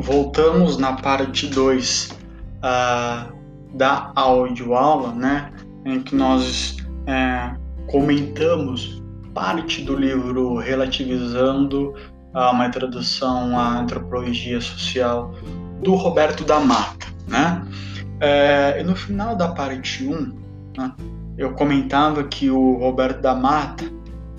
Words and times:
voltamos 0.00 0.76
na 0.78 0.94
parte 0.94 1.46
2 1.46 2.10
uh, 2.10 2.16
ah, 2.62 3.26
da 3.74 4.12
audioaula, 4.14 5.12
né, 5.12 5.52
em 5.84 6.00
que 6.00 6.14
nós 6.14 6.76
é, 7.06 7.54
comentamos 7.86 9.02
parte 9.32 9.82
do 9.82 9.96
livro 9.96 10.56
Relativizando 10.56 11.94
uma 12.32 12.66
introdução 12.66 13.58
à 13.58 13.80
antropologia 13.80 14.60
social 14.60 15.34
do 15.82 15.94
Roberto 15.94 16.44
da 16.44 16.60
Mata, 16.60 17.06
né? 17.26 17.66
É, 18.20 18.80
e 18.80 18.84
no 18.84 18.94
final 18.94 19.34
da 19.34 19.48
parte 19.48 20.06
1, 20.06 20.38
né, 20.76 20.92
eu 21.38 21.52
comentava 21.54 22.22
que 22.24 22.50
o 22.50 22.74
Roberto 22.74 23.20
da 23.20 23.34
Mata 23.34 23.84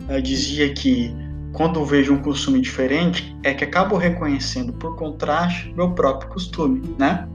é, 0.08 0.22
dizia 0.22 0.74
que 0.74 1.14
quando 1.54 1.84
vejo 1.86 2.14
um 2.14 2.22
costume 2.22 2.62
diferente, 2.62 3.36
é 3.44 3.54
que 3.54 3.64
acabo 3.64 3.98
reconhecendo 3.98 4.74
por 4.74 4.96
contraste 4.96 5.74
meu 5.76 5.92
próprio 5.92 6.30
costume, 6.30 6.96
né? 6.98 7.28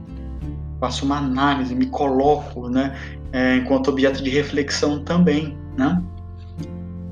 Faço 0.79 1.05
uma 1.05 1.17
análise, 1.17 1.75
me 1.75 1.87
coloco, 1.87 2.69
né? 2.69 2.95
É, 3.31 3.57
enquanto 3.57 3.89
objeto 3.89 4.23
de 4.23 4.29
reflexão 4.29 5.03
também, 5.03 5.57
né? 5.77 6.01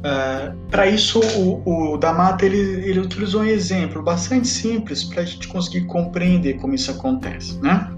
É, 0.04 0.54
para 0.70 0.88
isso, 0.88 1.20
o, 1.20 1.94
o 1.94 1.98
Damata 1.98 2.46
ele, 2.46 2.58
ele 2.58 3.00
utilizou 3.00 3.42
um 3.42 3.46
exemplo 3.46 4.04
bastante 4.04 4.48
simples 4.48 5.04
para 5.04 5.22
a 5.22 5.26
gente 5.26 5.48
conseguir 5.48 5.86
compreender 5.86 6.56
como 6.56 6.74
isso 6.74 6.92
acontece, 6.92 7.60
né? 7.60 7.92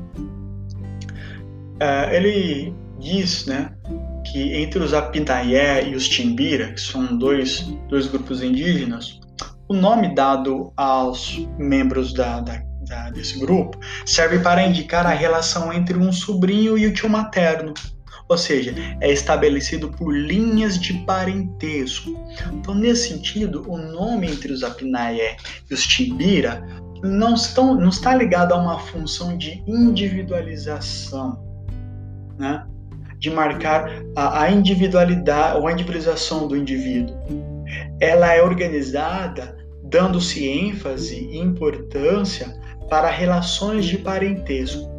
É, 1.79 2.15
ele 2.15 2.73
diz, 2.99 3.45
né, 3.45 3.71
que 4.31 4.55
entre 4.55 4.79
os 4.79 4.93
Apinayé 4.93 5.89
e 5.89 5.95
os 5.95 6.07
Timbira, 6.07 6.73
que 6.73 6.81
são 6.81 7.17
dois, 7.17 7.61
dois 7.89 8.07
grupos 8.07 8.41
indígenas, 8.41 9.19
o 9.67 9.73
nome 9.73 10.13
dado 10.15 10.71
aos 10.77 11.45
membros 11.57 12.13
da, 12.13 12.39
da, 12.39 12.61
da, 12.87 13.09
desse 13.09 13.39
grupo 13.39 13.77
serve 14.05 14.39
para 14.39 14.65
indicar 14.65 15.05
a 15.05 15.13
relação 15.13 15.73
entre 15.73 15.97
um 15.97 16.11
sobrinho 16.11 16.77
e 16.77 16.87
o 16.87 16.93
tio 16.93 17.09
materno, 17.09 17.73
ou 18.29 18.37
seja, 18.37 18.73
é 19.01 19.11
estabelecido 19.11 19.89
por 19.89 20.11
linhas 20.11 20.79
de 20.79 20.93
parentesco. 21.05 22.11
Então, 22.53 22.75
nesse 22.75 23.09
sentido, 23.09 23.63
o 23.67 23.77
nome 23.77 24.29
entre 24.31 24.51
os 24.51 24.63
Apinayé 24.63 25.37
e 25.69 25.73
os 25.73 25.83
Timbira 25.83 26.65
não, 27.03 27.35
estão, 27.35 27.75
não 27.75 27.89
está 27.89 28.15
ligado 28.15 28.53
a 28.53 28.57
uma 28.57 28.79
função 28.79 29.37
de 29.37 29.63
individualização, 29.67 31.41
né? 32.37 32.65
De 33.17 33.29
marcar 33.29 33.89
a, 34.15 34.43
a 34.43 34.51
individualidade 34.51 35.59
ou 35.59 35.67
a 35.67 35.71
individualização 35.71 36.47
do 36.47 36.55
indivíduo. 36.55 37.15
Ela 37.99 38.33
é 38.33 38.41
organizada 38.41 39.57
dando-se 39.89 40.47
ênfase 40.47 41.15
e 41.15 41.37
importância 41.37 42.53
para 42.89 43.09
relações 43.09 43.85
de 43.85 43.97
parentesco. 43.97 44.95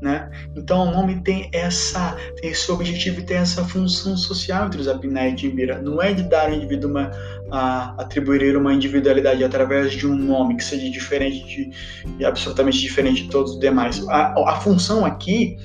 Né? 0.00 0.30
Então 0.54 0.86
o 0.86 0.90
nome 0.90 1.22
tem 1.22 1.48
essa, 1.52 2.16
tem 2.40 2.50
esse 2.50 2.70
objetivo 2.70 3.20
e 3.20 3.22
tem 3.22 3.38
essa 3.38 3.64
função 3.64 4.14
social 4.14 4.66
entre 4.66 4.78
os 4.78 4.88
Apiné 4.88 5.30
e 5.30 5.34
Timbira. 5.34 5.80
Não 5.80 6.02
é 6.02 6.12
de 6.12 6.22
dar 6.24 6.48
ao 6.48 6.54
indivíduo 6.54 6.90
uma, 6.90 7.10
a, 7.50 7.94
atribuir 8.02 8.56
uma 8.58 8.74
individualidade 8.74 9.42
através 9.42 9.92
de 9.92 10.06
um 10.06 10.14
nome 10.14 10.56
que 10.56 10.64
seja 10.64 10.90
diferente 10.90 11.70
de 12.18 12.24
absolutamente 12.24 12.78
diferente 12.78 13.22
de 13.22 13.30
todos 13.30 13.52
os 13.52 13.58
demais. 13.58 14.06
A, 14.08 14.34
a 14.50 14.60
função 14.60 15.04
aqui 15.04 15.56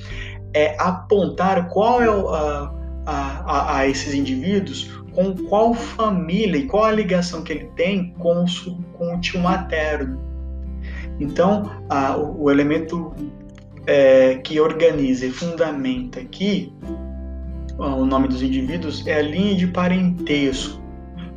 é 0.53 0.75
apontar 0.79 1.69
qual 1.69 2.01
é 2.01 2.07
a, 2.07 2.71
a, 3.05 3.77
a, 3.77 3.87
esses 3.87 4.13
indivíduos 4.13 4.91
com 5.13 5.35
qual 5.47 5.73
família 5.73 6.57
e 6.57 6.67
qual 6.67 6.85
a 6.85 6.91
ligação 6.91 7.43
que 7.43 7.51
ele 7.53 7.69
tem 7.75 8.13
com 8.19 8.43
o, 8.43 8.45
com 8.93 9.15
o 9.15 9.19
tio 9.19 9.39
materno. 9.41 10.19
Então, 11.19 11.69
a, 11.89 12.15
o, 12.15 12.43
o, 12.43 12.51
elemento 12.51 13.13
é, 13.85 14.35
que 14.35 14.59
organiza 14.59 15.25
e 15.25 15.31
fundamenta 15.31 16.19
aqui 16.19 16.73
o 17.77 18.05
nome 18.05 18.27
dos 18.27 18.41
indivíduos 18.41 19.05
é 19.07 19.15
a 19.15 19.21
linha 19.21 19.55
de 19.55 19.67
parentesco. 19.67 20.79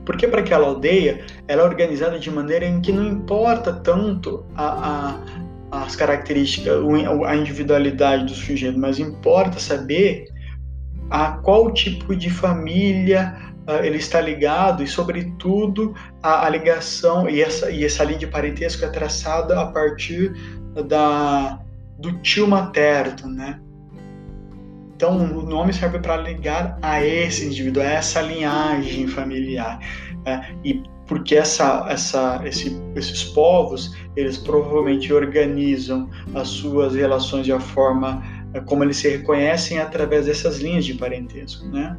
Porque 0.05 0.29
para 0.29 0.41
aquela 0.41 0.67
aldeia, 0.67 1.25
ela 1.49 1.63
é 1.63 1.65
organizada 1.65 2.19
de 2.19 2.31
maneira 2.31 2.67
em 2.67 2.81
que 2.81 2.93
não 2.93 3.07
importa 3.07 3.73
tanto 3.73 4.45
a, 4.55 5.17
as 5.83 5.97
características, 5.97 6.75
a 7.27 7.37
individualidade 7.37 8.27
do 8.27 8.35
sujeito, 8.35 8.79
mas 8.79 8.99
importa 8.99 9.59
saber 9.59 10.27
a 11.11 11.33
qual 11.33 11.73
tipo 11.73 12.15
de 12.15 12.31
família 12.31 13.37
uh, 13.69 13.85
ele 13.85 13.99
está 13.99 14.21
ligado 14.21 14.83
e, 14.83 14.87
sobretudo, 14.87 15.95
a, 16.23 16.47
a, 16.47 16.49
ligação 16.49 17.29
e 17.29 17.43
essa, 17.43 17.71
e 17.71 17.85
essa 17.85 18.05
linha 18.05 18.19
de 18.19 18.27
parentesco 18.27 18.85
é 18.85 18.89
traçada 18.89 19.61
a 19.61 19.67
partir 19.67 20.33
da, 20.89 21.61
do 21.99 22.13
tio 22.21 22.47
materno, 22.47 23.29
né? 23.29 23.61
Então, 24.97 25.17
o 25.17 25.43
nome 25.43 25.73
serve 25.73 25.99
para 25.99 26.17
ligar 26.17 26.79
a 26.81 27.05
esse 27.05 27.47
indivíduo, 27.47 27.83
a 27.83 27.87
essa 27.87 28.23
linhagem 28.23 29.09
familiar. 29.09 29.79
Né? 30.25 30.57
E 30.65 30.83
porque 31.07 31.35
essa, 31.35 31.87
essa, 31.89 32.41
esse, 32.45 32.81
esses 32.95 33.25
povos 33.25 33.95
eles 34.17 34.39
provavelmente 34.39 35.13
organizam 35.13 36.09
as 36.35 36.49
suas 36.49 36.95
relações 36.95 37.45
de 37.45 37.53
a 37.53 37.61
forma 37.61 38.23
eh, 38.55 38.61
como 38.61 38.85
eles 38.85 38.97
se 38.97 39.09
reconhecem 39.09 39.79
através 39.79 40.27
dessas 40.27 40.61
linhas 40.61 40.85
de 40.85 40.95
parentesco, 40.95 41.67
né? 41.69 41.97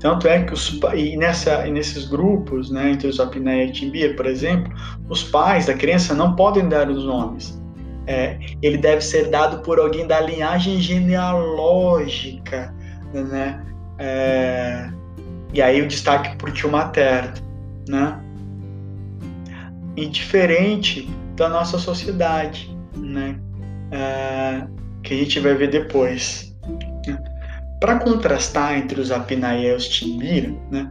Tanto 0.00 0.26
é 0.26 0.42
que 0.42 0.52
os 0.52 0.80
e 0.96 1.16
nessa 1.16 1.66
e 1.66 1.70
nesses 1.70 2.08
grupos, 2.08 2.70
né, 2.70 2.90
entre 2.90 3.06
os 3.06 3.20
Apné 3.20 3.66
e 3.66 3.72
Timbir, 3.72 4.16
por 4.16 4.26
exemplo, 4.26 4.72
os 5.08 5.22
pais 5.22 5.66
da 5.66 5.74
criança 5.74 6.12
não 6.12 6.34
podem 6.34 6.68
dar 6.68 6.90
os 6.90 7.04
nomes. 7.04 7.60
É, 8.06 8.40
ele 8.60 8.78
deve 8.78 9.00
ser 9.02 9.28
dado 9.28 9.62
por 9.62 9.78
alguém 9.78 10.06
da 10.08 10.20
linhagem 10.20 10.80
genealógica, 10.80 12.74
né? 13.14 13.64
É, 13.98 14.90
e 15.54 15.62
aí 15.62 15.80
o 15.80 15.86
destaque 15.86 16.36
o 16.44 16.50
tio 16.50 16.70
materno 16.70 17.49
né? 17.88 18.20
E 19.96 20.06
diferente 20.06 21.08
da 21.36 21.48
nossa 21.48 21.78
sociedade, 21.78 22.74
né? 22.96 23.38
É, 23.90 24.66
que 25.02 25.14
a 25.14 25.16
gente 25.16 25.40
vai 25.40 25.54
ver 25.54 25.70
depois. 25.70 26.54
Né? 27.06 27.18
Para 27.80 27.98
contrastar 27.98 28.76
entre 28.76 29.00
os 29.00 29.10
Apinaé 29.10 29.72
e 29.72 29.74
os 29.74 29.88
Timbira, 29.88 30.54
né? 30.70 30.90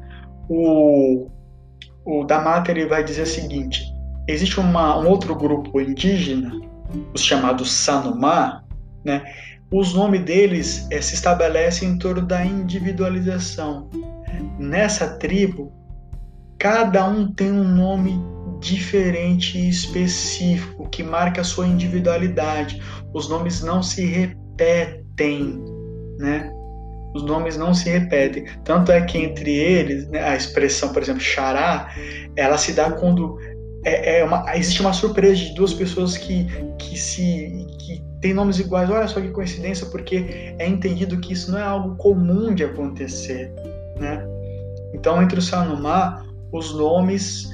o, 0.50 1.30
o 2.06 2.24
Damata 2.26 2.74
vai 2.88 3.04
dizer 3.04 3.24
o 3.24 3.28
seguinte: 3.28 3.84
existe 4.28 4.60
uma, 4.60 5.00
um 5.00 5.08
outro 5.08 5.36
grupo 5.36 5.80
indígena, 5.80 6.52
os 7.14 7.24
chamados 7.24 7.72
Sanumá, 7.72 8.64
né? 9.06 9.24
os 9.72 9.94
nomes 9.94 10.24
deles 10.24 10.88
é, 10.90 11.00
se 11.00 11.14
estabelecem 11.14 11.90
em 11.90 11.98
torno 11.98 12.24
da 12.24 12.44
individualização. 12.44 13.88
Nessa 14.58 15.18
tribo, 15.18 15.72
Cada 16.60 17.08
um 17.08 17.32
tem 17.32 17.52
um 17.52 17.64
nome 17.64 18.22
diferente 18.60 19.58
e 19.58 19.70
específico 19.70 20.90
que 20.90 21.02
marca 21.02 21.42
a 21.42 21.44
sua 21.44 21.66
individualidade. 21.66 22.82
Os 23.14 23.30
nomes 23.30 23.64
não 23.64 23.82
se 23.82 24.06
repetem, 24.06 25.64
né? 26.18 26.52
Os 27.16 27.24
nomes 27.24 27.58
não 27.58 27.74
se 27.74 27.90
repetem. 27.90 28.46
Tanto 28.66 28.92
é 28.92 29.02
que 29.02 29.18
entre 29.18 29.52
eles, 29.52 30.08
né, 30.10 30.22
a 30.22 30.36
expressão, 30.36 30.92
por 30.92 31.02
exemplo, 31.02 31.22
xará, 31.22 31.92
ela 32.36 32.58
se 32.58 32.74
dá 32.74 32.92
quando 32.92 33.40
é, 33.86 34.20
é 34.20 34.24
uma, 34.26 34.46
existe 34.56 34.82
uma 34.82 34.94
surpresa 34.94 35.36
de 35.36 35.56
duas 35.56 35.74
pessoas 35.74 36.18
que, 36.18 36.46
que 36.78 37.00
se 37.00 37.66
que 37.80 38.04
têm 38.20 38.34
nomes 38.34 38.60
iguais. 38.60 38.90
Olha 38.90 39.08
só 39.08 39.22
que 39.22 39.30
coincidência, 39.30 39.88
porque 39.88 40.54
é 40.60 40.68
entendido 40.68 41.20
que 41.20 41.32
isso 41.32 41.52
não 41.52 41.58
é 41.58 41.64
algo 41.64 41.96
comum 41.96 42.54
de 42.54 42.66
acontecer, 42.66 43.50
né? 43.98 44.22
Então, 44.94 45.22
entre 45.22 45.40
o 45.40 45.42
Sanumá, 45.42 46.26
os 46.52 46.74
nomes, 46.74 47.52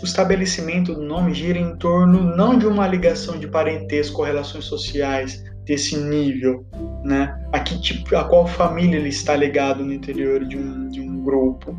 o 0.00 0.04
estabelecimento 0.04 0.94
do 0.94 1.02
nome 1.02 1.34
gira 1.34 1.58
em 1.58 1.74
torno 1.76 2.36
não 2.36 2.56
de 2.58 2.66
uma 2.66 2.86
ligação 2.86 3.38
de 3.38 3.48
parentesco 3.48 4.20
ou 4.20 4.26
relações 4.26 4.66
sociais 4.66 5.42
desse 5.64 5.96
nível, 5.96 6.66
né? 7.04 7.34
A, 7.52 7.60
que 7.60 7.80
tipo, 7.80 8.14
a 8.16 8.24
qual 8.24 8.46
família 8.46 8.98
ele 8.98 9.08
está 9.08 9.34
ligado 9.36 9.82
no 9.84 9.92
interior 9.92 10.44
de 10.44 10.58
um, 10.58 10.88
de 10.88 11.00
um 11.00 11.22
grupo. 11.22 11.78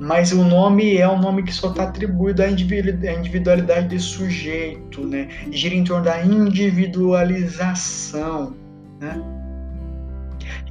Mas 0.00 0.32
o 0.32 0.42
nome 0.42 0.96
é 0.96 1.06
um 1.08 1.20
nome 1.20 1.44
que 1.44 1.52
só 1.52 1.70
está 1.70 1.84
atribuído 1.84 2.42
à 2.42 2.48
individualidade 2.48 3.86
desse 3.88 4.06
sujeito, 4.06 5.06
né? 5.06 5.28
E 5.50 5.56
gira 5.56 5.74
em 5.74 5.84
torno 5.84 6.04
da 6.04 6.24
individualização, 6.24 8.56
né? 8.98 9.22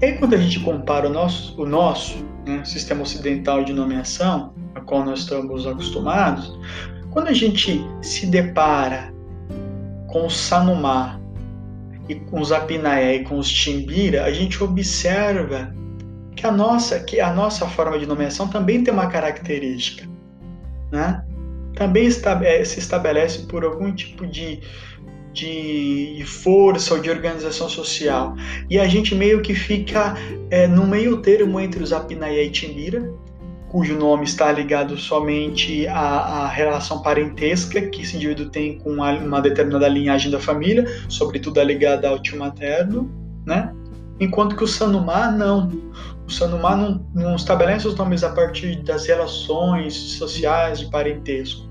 E 0.01 0.05
aí 0.05 0.17
quando 0.17 0.33
a 0.33 0.37
gente 0.37 0.59
compara 0.59 1.07
o 1.07 1.13
nosso, 1.13 1.61
o 1.61 1.65
nosso 1.65 2.25
né, 2.45 2.63
sistema 2.65 3.01
ocidental 3.01 3.63
de 3.63 3.73
nomeação, 3.73 4.53
a 4.75 4.81
qual 4.81 5.05
nós 5.05 5.19
estamos 5.19 5.67
acostumados, 5.67 6.57
quando 7.11 7.27
a 7.27 7.33
gente 7.33 7.85
se 8.01 8.25
depara 8.25 9.13
com 10.07 10.25
o 10.25 10.29
Sanumá 10.29 11.19
e 12.07 12.15
com 12.15 12.39
os 12.39 12.51
Apinaé 12.51 13.15
e 13.15 13.23
com 13.23 13.37
os 13.37 13.51
Timbira, 13.51 14.25
a 14.25 14.31
gente 14.31 14.63
observa 14.63 15.73
que 16.35 16.45
a 16.45 16.51
nossa, 16.51 16.99
que 16.99 17.19
a 17.19 17.33
nossa 17.33 17.67
forma 17.67 17.99
de 17.99 18.05
nomeação 18.05 18.47
também 18.47 18.83
tem 18.83 18.93
uma 18.93 19.07
característica, 19.07 20.07
né? 20.91 21.23
Também 21.75 22.09
se 22.09 22.79
estabelece 22.79 23.43
por 23.47 23.63
algum 23.63 23.93
tipo 23.93 24.25
de, 24.27 24.61
de 25.33 26.23
força 26.25 26.93
ou 26.93 26.99
de 26.99 27.09
organização 27.09 27.69
social. 27.69 28.35
E 28.69 28.77
a 28.77 28.87
gente 28.87 29.15
meio 29.15 29.41
que 29.41 29.53
fica 29.53 30.15
é, 30.49 30.67
no 30.67 30.85
meio 30.85 31.17
termo 31.17 31.59
entre 31.59 31.83
os 31.83 31.93
Apinaia 31.93 32.43
e 32.43 32.49
Timbira, 32.49 33.11
cujo 33.71 33.97
nome 33.97 34.25
está 34.25 34.51
ligado 34.51 34.97
somente 34.97 35.87
à, 35.87 35.99
à, 35.99 36.47
relação 36.47 37.01
parentesca 37.01 37.81
que 37.81 38.01
esse 38.01 38.17
indivíduo 38.17 38.49
tem 38.49 38.77
com 38.77 38.91
uma, 38.91 39.11
uma 39.13 39.41
determinada 39.41 39.87
linhagem 39.87 40.29
da 40.29 40.39
família, 40.39 40.85
sobretudo 41.07 41.61
ligada 41.63 42.09
ao 42.09 42.19
tio 42.19 42.37
materno, 42.37 43.09
né? 43.45 43.73
Enquanto 44.19 44.57
que 44.57 44.63
o 44.63 44.67
Sanumá 44.67 45.31
não. 45.31 45.69
O 46.27 46.29
Sanumá 46.29 46.75
não, 46.75 47.05
não 47.15 47.35
estabelece 47.35 47.87
os 47.87 47.95
nomes 47.95 48.23
a 48.23 48.29
partir 48.29 48.83
das 48.83 49.05
relações 49.05 49.93
sociais 49.93 50.79
de 50.79 50.89
parentesco. 50.89 51.67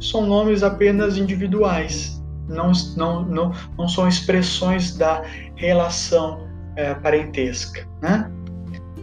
São 0.00 0.26
nomes 0.26 0.62
apenas 0.62 1.16
individuais, 1.16 2.22
não, 2.48 2.72
não, 2.96 3.24
não, 3.24 3.52
não 3.78 3.88
são 3.88 4.06
expressões 4.08 4.96
da 4.96 5.22
relação 5.56 6.46
é, 6.76 6.94
parentesca. 6.94 7.86
Né? 8.02 8.30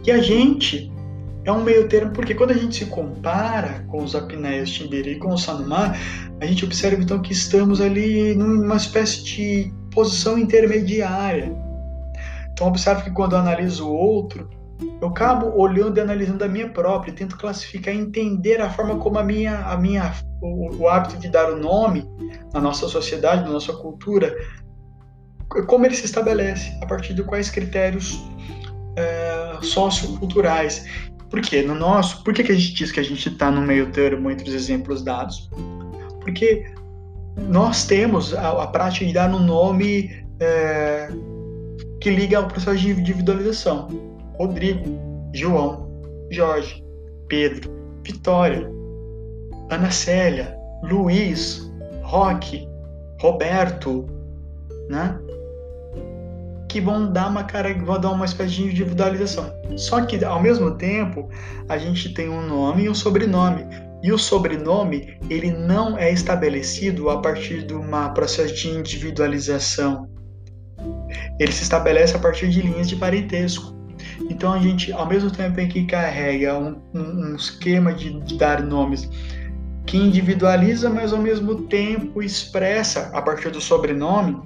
E 0.04 0.10
a 0.10 0.18
gente 0.18 0.92
é 1.44 1.52
um 1.52 1.62
meio 1.62 1.88
termo, 1.88 2.12
porque 2.12 2.34
quando 2.34 2.52
a 2.52 2.56
gente 2.56 2.76
se 2.76 2.86
compara 2.86 3.84
com 3.88 4.02
os 4.02 4.14
apneias 4.14 4.70
Timbiri 4.70 5.12
e 5.12 5.18
com 5.18 5.34
o 5.34 5.38
Sanumá, 5.38 5.94
a 6.40 6.46
gente 6.46 6.64
observa 6.64 7.02
então 7.02 7.20
que 7.20 7.32
estamos 7.32 7.80
ali 7.80 8.34
numa 8.34 8.76
espécie 8.76 9.24
de 9.24 9.72
posição 9.90 10.38
intermediária. 10.38 11.52
Então 12.52 12.68
observe 12.68 13.04
que 13.04 13.10
quando 13.10 13.32
eu 13.32 13.38
analiso 13.38 13.88
o 13.88 13.92
outro, 13.92 14.48
eu 15.02 15.08
acabo 15.08 15.52
olhando 15.60 15.98
e 15.98 16.00
analisando 16.00 16.44
a 16.44 16.48
minha 16.48 16.68
própria, 16.68 17.12
tento 17.12 17.36
classificar, 17.36 17.92
entender 17.92 18.60
a 18.60 18.70
forma 18.70 18.96
como 19.00 19.18
a 19.18 19.24
minha, 19.24 19.58
a 19.66 19.76
minha, 19.76 20.14
o, 20.40 20.76
o 20.76 20.88
hábito 20.88 21.16
de 21.16 21.28
dar 21.28 21.52
o 21.52 21.56
nome 21.56 22.08
na 22.54 22.60
nossa 22.60 22.86
sociedade, 22.86 23.42
na 23.42 23.50
nossa 23.50 23.72
cultura, 23.72 24.32
como 25.66 25.84
ele 25.84 25.96
se 25.96 26.04
estabelece, 26.04 26.72
a 26.80 26.86
partir 26.86 27.14
de 27.14 27.24
quais 27.24 27.50
critérios 27.50 28.24
é, 28.94 29.58
socioculturais. 29.60 30.86
Por 31.28 31.40
quê? 31.40 31.62
No 31.62 31.74
nosso, 31.74 32.22
por 32.22 32.32
que, 32.32 32.44
que 32.44 32.52
a 32.52 32.54
gente 32.54 32.72
diz 32.72 32.92
que 32.92 33.00
a 33.00 33.04
gente 33.04 33.28
está 33.28 33.50
no 33.50 33.60
meio 33.60 33.90
termo 33.90 34.30
entre 34.30 34.48
os 34.48 34.54
exemplos 34.54 35.02
dados? 35.02 35.50
Porque 36.20 36.72
nós 37.48 37.86
temos 37.86 38.34
a, 38.34 38.62
a 38.62 38.66
prática 38.68 39.04
de 39.04 39.12
dar 39.12 39.34
um 39.34 39.40
nome 39.40 40.24
é, 40.38 41.08
que 42.00 42.08
liga 42.08 42.38
ao 42.38 42.46
processo 42.46 42.78
de 42.78 42.90
individualização. 42.90 44.11
Rodrigo, 44.38 44.98
João, 45.34 45.88
Jorge, 46.30 46.84
Pedro, 47.28 47.70
Vitória, 48.04 48.70
Ana 49.70 49.90
Célia, 49.90 50.56
Luiz, 50.82 51.70
Roque, 52.02 52.68
Roberto, 53.20 54.06
né? 54.88 55.18
Que 56.68 56.80
vão 56.80 57.12
dar 57.12 57.28
uma 57.28 57.44
cara, 57.44 57.72
vão 57.74 58.00
dar 58.00 58.10
uma 58.10 58.24
espécie 58.24 58.54
de 58.54 58.62
individualização. 58.64 59.52
Só 59.76 60.04
que 60.04 60.24
ao 60.24 60.42
mesmo 60.42 60.72
tempo 60.72 61.28
a 61.68 61.78
gente 61.78 62.12
tem 62.12 62.28
um 62.28 62.46
nome 62.46 62.84
e 62.84 62.90
um 62.90 62.94
sobrenome. 62.94 63.64
E 64.02 64.10
o 64.10 64.18
sobrenome 64.18 65.16
ele 65.30 65.52
não 65.52 65.96
é 65.96 66.10
estabelecido 66.10 67.08
a 67.08 67.20
partir 67.20 67.64
de 67.64 67.74
um 67.74 67.84
processo 68.12 68.54
de 68.54 68.68
individualização. 68.68 70.08
Ele 71.38 71.52
se 71.52 71.62
estabelece 71.62 72.16
a 72.16 72.18
partir 72.18 72.48
de 72.48 72.60
linhas 72.60 72.88
de 72.88 72.96
parentesco. 72.96 73.72
Então 74.30 74.52
a 74.52 74.58
gente, 74.58 74.92
ao 74.92 75.06
mesmo 75.06 75.30
tempo 75.30 75.60
em 75.60 75.68
que 75.68 75.84
carrega 75.84 76.58
um, 76.58 76.80
um, 76.94 77.00
um 77.00 77.36
esquema 77.36 77.92
de, 77.92 78.20
de 78.20 78.36
dar 78.36 78.62
nomes 78.62 79.08
que 79.86 79.96
individualiza, 79.96 80.88
mas 80.88 81.12
ao 81.12 81.18
mesmo 81.18 81.62
tempo 81.62 82.22
expressa, 82.22 83.10
a 83.12 83.20
partir 83.20 83.50
do 83.50 83.60
sobrenome, 83.60 84.40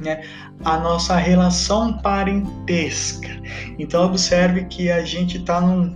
né, 0.00 0.22
a 0.64 0.78
nossa 0.78 1.16
relação 1.16 1.98
parentesca. 1.98 3.28
Então, 3.78 4.04
observe 4.04 4.64
que 4.64 4.90
a 4.90 5.04
gente 5.04 5.38
está 5.38 5.60
num 5.60 5.94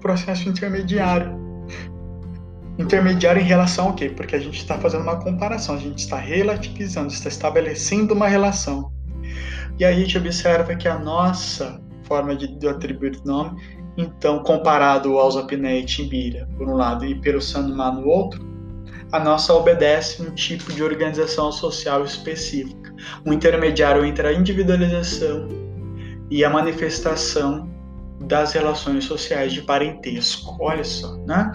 processo 0.00 0.48
intermediário. 0.48 1.36
Intermediário 2.78 3.40
em 3.40 3.44
relação 3.44 3.88
ao 3.88 3.94
quê? 3.94 4.08
Porque 4.08 4.36
a 4.36 4.40
gente 4.40 4.58
está 4.58 4.78
fazendo 4.78 5.02
uma 5.02 5.16
comparação, 5.16 5.74
a 5.74 5.78
gente 5.78 5.98
está 5.98 6.18
relativizando, 6.18 7.12
está 7.12 7.28
estabelecendo 7.28 8.14
uma 8.14 8.28
relação. 8.28 8.92
E 9.78 9.84
a 9.84 9.92
gente 9.92 10.16
observa 10.16 10.74
que 10.74 10.88
a 10.88 10.98
nossa 10.98 11.80
forma 12.06 12.34
de, 12.34 12.46
de 12.46 12.68
atribuir 12.68 13.20
nome 13.24 13.60
então, 13.96 14.40
comparado 14.40 15.18
aos 15.18 15.36
apneia 15.36 15.80
e 15.80 15.84
timbira, 15.84 16.46
por 16.56 16.68
um 16.68 16.74
lado, 16.74 17.04
e 17.06 17.14
pelo 17.14 17.40
no 17.58 18.06
outro, 18.06 18.44
a 19.10 19.18
nossa 19.18 19.54
obedece 19.54 20.22
um 20.22 20.34
tipo 20.34 20.72
de 20.72 20.82
organização 20.82 21.50
social 21.50 22.04
específica, 22.04 22.94
um 23.24 23.32
intermediário 23.32 24.04
entre 24.04 24.26
a 24.26 24.32
individualização 24.32 25.48
e 26.30 26.44
a 26.44 26.50
manifestação 26.50 27.70
das 28.20 28.52
relações 28.52 29.04
sociais 29.04 29.52
de 29.52 29.62
parentesco. 29.62 30.56
Olha 30.60 30.84
só, 30.84 31.16
né? 31.18 31.52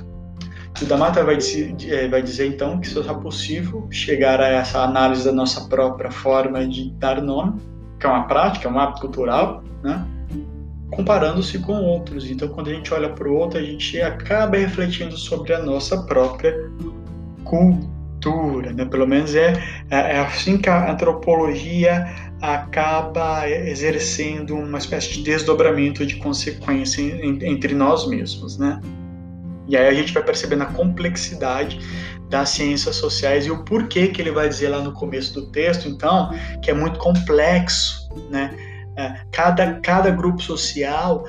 O 0.82 0.86
Damata 0.86 1.24
vai 1.24 1.38
dizer, 1.38 1.76
é, 1.90 2.08
vai 2.08 2.24
dizer 2.24 2.48
então 2.48 2.80
que 2.80 2.88
é 2.98 3.14
possível 3.16 3.86
chegar 3.92 4.40
a 4.40 4.48
essa 4.48 4.82
análise 4.82 5.26
da 5.26 5.32
nossa 5.32 5.68
própria 5.68 6.10
forma 6.10 6.66
de 6.66 6.90
dar 6.94 7.22
nome, 7.22 7.60
que 8.00 8.08
é 8.08 8.10
uma 8.10 8.26
prática, 8.26 8.68
é 8.68 8.72
um 8.72 8.80
hábito 8.80 9.02
cultural, 9.02 9.62
né? 9.84 10.08
Comparando-se 10.92 11.58
com 11.60 11.74
outros. 11.74 12.30
Então, 12.30 12.50
quando 12.50 12.70
a 12.70 12.74
gente 12.74 12.94
olha 12.94 13.10
para 13.10 13.28
o 13.28 13.34
outro, 13.34 13.58
a 13.58 13.64
gente 13.64 14.00
acaba 14.02 14.58
refletindo 14.58 15.18
sobre 15.18 15.54
a 15.54 15.60
nossa 15.60 16.04
própria 16.04 16.54
cultura. 17.44 18.74
Né? 18.74 18.86
Pelo 18.86 19.08
menos 19.08 19.34
é, 19.34 19.54
é, 19.90 19.96
é 19.96 20.20
assim 20.20 20.58
que 20.58 20.70
a 20.70 20.92
antropologia 20.92 22.06
acaba 22.42 23.50
exercendo 23.50 24.56
uma 24.56 24.78
espécie 24.78 25.14
de 25.14 25.24
desdobramento 25.24 26.06
de 26.06 26.18
consequência 26.18 27.02
entre 27.24 27.74
nós 27.74 28.08
mesmos. 28.08 28.58
Né? 28.58 28.80
E 29.68 29.78
aí 29.78 29.88
a 29.88 29.94
gente 29.94 30.14
vai 30.14 30.24
percebendo 30.24 30.64
a 30.64 30.68
complexidade 30.68 31.80
das 32.30 32.50
ciências 32.50 32.96
sociais 32.96 33.46
e 33.46 33.52
o 33.52 33.64
porquê 33.64 34.08
que 34.08 34.22
ele 34.22 34.32
vai 34.32 34.48
dizer 34.48 34.70
lá 34.70 34.80
no 34.80 34.94
começo 34.94 35.34
do 35.34 35.48
texto, 35.48 35.88
então, 35.88 36.32
que 36.62 36.72
é 36.72 36.74
muito 36.74 36.98
complexo, 36.98 38.10
né? 38.30 38.71
É, 39.02 39.26
cada, 39.32 39.80
cada 39.80 40.12
grupo 40.12 40.42
social, 40.42 41.26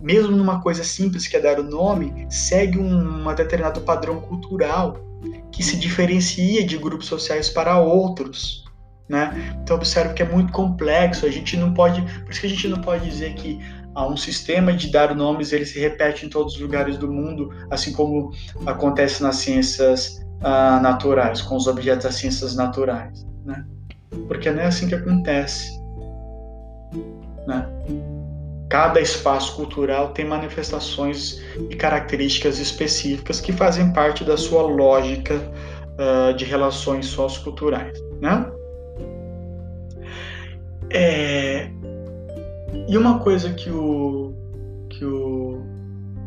mesmo 0.00 0.34
numa 0.34 0.62
coisa 0.62 0.82
simples 0.82 1.26
que 1.26 1.36
é 1.36 1.40
dar 1.40 1.60
o 1.60 1.62
nome, 1.62 2.26
segue 2.30 2.78
um, 2.78 3.28
um 3.28 3.34
determinado 3.34 3.82
padrão 3.82 4.20
cultural 4.20 4.96
que 5.52 5.62
se 5.62 5.76
diferencia 5.76 6.64
de 6.64 6.78
grupos 6.78 7.06
sociais 7.06 7.50
para 7.50 7.78
outros. 7.78 8.64
Né? 9.08 9.54
Então 9.62 9.76
observe 9.76 10.14
que 10.14 10.22
é 10.22 10.28
muito 10.28 10.52
complexo. 10.52 11.26
A 11.26 11.30
gente 11.30 11.56
não 11.56 11.74
pode, 11.74 12.00
por 12.00 12.30
isso 12.30 12.40
que 12.40 12.46
a 12.46 12.50
gente 12.50 12.68
não 12.68 12.80
pode 12.80 13.04
dizer 13.04 13.34
que 13.34 13.60
há 13.94 14.06
um 14.06 14.16
sistema 14.16 14.72
de 14.72 14.90
dar 14.90 15.14
nomes 15.14 15.52
ele 15.52 15.66
se 15.66 15.78
repete 15.78 16.24
em 16.24 16.28
todos 16.30 16.54
os 16.54 16.60
lugares 16.60 16.96
do 16.96 17.10
mundo, 17.10 17.52
assim 17.70 17.92
como 17.92 18.32
acontece 18.64 19.22
nas 19.22 19.36
ciências 19.36 20.24
uh, 20.38 20.80
naturais, 20.80 21.42
com 21.42 21.56
os 21.56 21.66
objetos 21.66 22.04
das 22.04 22.14
ciências 22.14 22.54
naturais, 22.54 23.26
né? 23.44 23.66
Porque 24.26 24.50
não 24.50 24.62
é 24.62 24.66
assim 24.66 24.88
que 24.88 24.94
acontece. 24.94 25.79
Né? 27.50 27.66
Cada 28.68 29.00
espaço 29.00 29.56
cultural 29.56 30.12
tem 30.12 30.24
manifestações 30.24 31.42
e 31.68 31.74
características 31.74 32.60
específicas 32.60 33.40
que 33.40 33.52
fazem 33.52 33.92
parte 33.92 34.22
da 34.22 34.36
sua 34.36 34.62
lógica 34.62 35.34
uh, 35.34 36.32
de 36.34 36.44
relações 36.44 37.06
socioculturais. 37.06 37.98
Né? 38.20 38.46
É... 40.90 41.68
E 42.88 42.96
uma 42.96 43.18
coisa 43.18 43.52
que 43.52 43.70
o. 43.70 44.32
Que 44.88 45.04
o... 45.04 45.60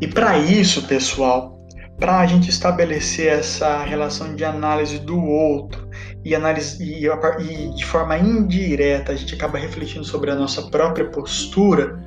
E 0.00 0.06
para 0.06 0.36
isso, 0.36 0.86
pessoal, 0.86 1.58
para 1.98 2.20
a 2.20 2.26
gente 2.26 2.50
estabelecer 2.50 3.32
essa 3.32 3.82
relação 3.82 4.34
de 4.34 4.44
análise 4.44 4.98
do 4.98 5.18
outro 5.18 5.88
e, 6.24 6.34
análise, 6.34 6.82
e, 6.82 7.06
e, 7.06 7.74
de 7.74 7.84
forma 7.84 8.16
indireta 8.18 9.12
a 9.12 9.16
gente 9.16 9.34
acaba 9.34 9.58
refletindo 9.58 10.04
sobre 10.04 10.30
a 10.30 10.34
nossa 10.34 10.62
própria 10.62 11.06
postura, 11.06 12.02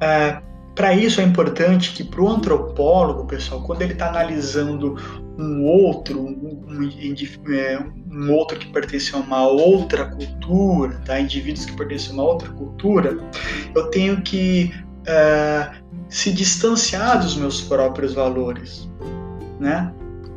é, 0.00 0.40
para 0.74 0.92
isso 0.92 1.20
é 1.20 1.24
importante 1.24 1.92
que 1.92 2.04
para 2.04 2.20
o 2.20 2.28
antropólogo, 2.28 3.26
pessoal, 3.26 3.62
quando 3.62 3.80
ele 3.80 3.94
está 3.94 4.08
analisando 4.08 4.96
um 5.38 5.64
outro, 5.64 6.20
um, 6.20 6.64
um, 6.68 7.54
é, 7.54 7.78
um, 8.12 8.32
outro 8.32 8.58
que 8.58 8.66
pertence 8.70 9.14
a 9.14 9.18
uma 9.18 9.46
outra 9.46 10.04
cultura, 10.04 11.00
tá? 11.06 11.18
indivíduos 11.18 11.64
que 11.64 11.76
pertencem 11.76 12.10
a 12.10 12.14
uma 12.14 12.24
outra 12.24 12.50
cultura, 12.50 13.18
eu 13.74 13.88
tenho 13.88 14.20
que 14.20 14.70
é, 15.06 15.70
se 16.10 16.30
distanciar 16.30 17.20
dos 17.20 17.36
meus 17.36 17.62
próprios 17.62 18.12
valores 18.12 18.86
né? 19.58 19.92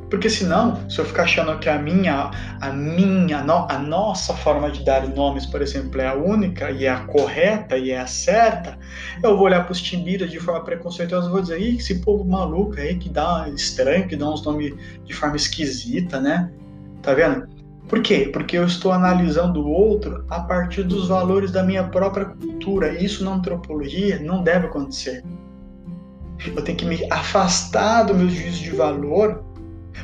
Porque 0.10 0.30
senão, 0.30 0.90
se 0.90 1.00
eu 1.00 1.06
ficar 1.06 1.24
achando 1.24 1.58
que 1.60 1.70
a 1.70 1.78
minha, 1.78 2.32
a 2.60 2.72
minha, 2.72 3.40
a 3.40 3.78
nossa 3.78 4.34
forma 4.34 4.72
de 4.72 4.84
dar 4.84 5.08
nomes, 5.08 5.46
por 5.46 5.62
exemplo, 5.62 6.02
é 6.02 6.08
a 6.08 6.16
única 6.16 6.72
e 6.72 6.86
é 6.86 6.90
a 6.90 7.02
correta 7.02 7.78
e 7.78 7.92
é 7.92 8.00
a 8.00 8.08
certa, 8.08 8.78
eu 9.22 9.38
vou 9.38 9.46
olhar 9.46 9.64
para 9.64 9.72
os 9.72 9.82
timbiras 9.82 10.32
de 10.32 10.40
forma 10.40 10.64
preconceituosa 10.64 11.28
e 11.28 11.32
vou 11.32 11.42
dizer, 11.42 11.62
Ih, 11.62 11.78
esse 11.78 12.00
povo 12.00 12.26
maluco 12.26 12.80
aí 12.80 12.96
que 12.96 13.08
dá 13.08 13.48
estranho, 13.54 14.08
que 14.08 14.16
dá 14.16 14.28
uns 14.30 14.44
nomes 14.44 14.74
de 15.06 15.14
forma 15.14 15.36
esquisita, 15.36 16.20
né? 16.20 16.52
Tá 17.04 17.14
vendo? 17.14 17.48
Por 17.88 18.02
quê? 18.02 18.30
Porque 18.32 18.58
eu 18.58 18.66
estou 18.66 18.92
analisando 18.92 19.62
o 19.62 19.70
outro 19.70 20.24
a 20.30 20.40
partir 20.42 20.84
dos 20.84 21.08
valores 21.08 21.52
da 21.52 21.64
minha 21.64 21.84
própria 21.84 22.26
cultura. 22.26 22.94
Isso 23.02 23.24
na 23.24 23.32
antropologia 23.32 24.20
não 24.20 24.44
deve 24.44 24.68
acontecer. 24.68 25.24
Eu 26.46 26.64
tenho 26.64 26.78
que 26.78 26.86
me 26.86 27.06
afastar 27.12 28.04
do 28.04 28.14
meu 28.14 28.30
juízo 28.30 28.64
de 28.64 28.72
valor 28.72 29.44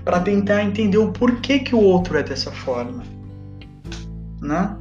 para 0.04 0.20
tentar 0.20 0.64
entender 0.64 0.98
o 0.98 1.12
porquê 1.12 1.60
que 1.60 1.76
o 1.76 1.80
outro 1.80 2.18
é 2.18 2.24
dessa 2.24 2.52
forma. 2.52 3.04
Né? 4.42 4.76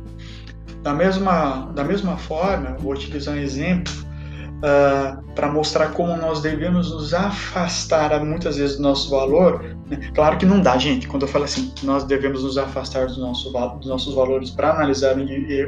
Da 0.83 0.93
mesma, 0.93 1.73
da 1.75 1.83
mesma 1.83 2.17
forma, 2.17 2.77
vou 2.79 2.93
utilizar 2.93 3.35
um 3.35 3.39
exemplo 3.39 3.93
uh, 3.95 4.65
ah, 4.65 5.19
para 5.35 5.51
mostrar 5.51 5.89
como 5.93 6.17
nós 6.17 6.43
devemos 6.43 6.91
nos 6.91 7.15
afastar 7.15 8.23
muitas 8.25 8.57
vezes 8.57 8.77
do 8.77 8.83
nosso 8.83 9.11
valor. 9.11 9.65
Né? 9.89 10.11
Claro 10.15 10.37
que 10.37 10.45
não 10.45 10.61
dá, 10.61 10.77
gente. 10.77 11.09
Quando 11.09 11.23
eu 11.23 11.29
falo 11.29 11.45
assim, 11.45 11.73
nós 11.83 12.05
devemos 12.05 12.43
nos 12.43 12.59
afastar 12.59 13.07
do 13.07 13.19
nosso, 13.19 13.51
dos 13.79 13.89
nossos 13.89 14.15
valores 14.15 14.51
para 14.51 14.73
analisar 14.73 15.17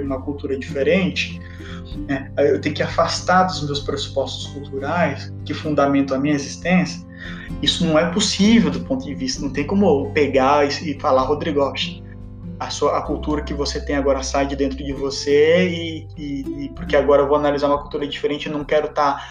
uma 0.02 0.20
cultura 0.20 0.58
diferente, 0.58 1.40
né? 2.08 2.30
eu 2.36 2.60
tenho 2.60 2.74
que 2.74 2.82
afastar 2.82 3.44
dos 3.44 3.64
meus 3.64 3.80
pressupostos 3.80 4.46
culturais 4.48 5.32
que 5.44 5.54
fundamentam 5.54 6.16
a 6.16 6.20
minha 6.20 6.34
existência. 6.34 7.05
Isso 7.62 7.84
não 7.86 7.98
é 7.98 8.10
possível 8.10 8.70
do 8.70 8.80
ponto 8.80 9.04
de 9.04 9.14
vista, 9.14 9.40
não 9.40 9.50
tem 9.50 9.66
como 9.66 10.10
pegar 10.12 10.66
e, 10.66 10.98
falar, 11.00 11.22
Rodrigo, 11.22 11.60
a, 12.60 12.70
sua, 12.70 12.98
a 12.98 13.02
cultura 13.02 13.42
que 13.42 13.54
você 13.54 13.84
tem 13.84 13.96
agora 13.96 14.22
sai 14.22 14.46
de 14.46 14.56
dentro 14.56 14.78
de 14.78 14.92
você 14.92 15.68
e, 15.68 16.08
e, 16.16 16.64
e 16.64 16.68
porque 16.70 16.96
agora 16.96 17.22
eu 17.22 17.28
vou 17.28 17.36
analisar 17.36 17.68
uma 17.68 17.80
cultura 17.80 18.06
diferente, 18.06 18.46
eu 18.46 18.52
não 18.52 18.64
quero 18.64 18.86
estar 18.86 19.14
tá 19.14 19.28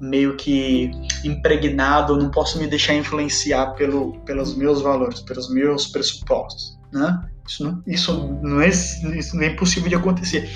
meio 0.00 0.36
que 0.36 0.90
impregnado, 1.24 2.16
não 2.16 2.30
posso 2.30 2.58
me 2.58 2.66
deixar 2.66 2.94
influenciar 2.94 3.74
pelo, 3.74 4.18
pelos 4.20 4.56
meus 4.56 4.82
valores, 4.82 5.20
pelos 5.20 5.52
meus 5.52 5.86
pressupostos, 5.86 6.78
né? 6.92 7.22
Isso 7.46 7.64
não, 7.64 7.82
isso 7.86 8.38
não 8.42 8.60
é, 8.60 8.68
isso 8.68 9.36
não 9.36 9.42
é 9.42 9.48
impossível 9.48 9.88
de 9.88 9.94
acontecer. 9.94 10.48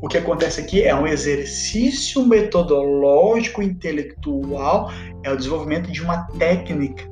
O 0.00 0.06
que 0.06 0.18
acontece 0.18 0.60
aqui 0.60 0.82
é 0.82 0.94
um 0.94 1.06
exercício 1.06 2.24
metodológico 2.24 3.62
intelectual, 3.62 4.90
é 5.24 5.32
o 5.32 5.36
desenvolvimento 5.36 5.90
de 5.90 6.02
uma 6.02 6.24
técnica 6.38 7.04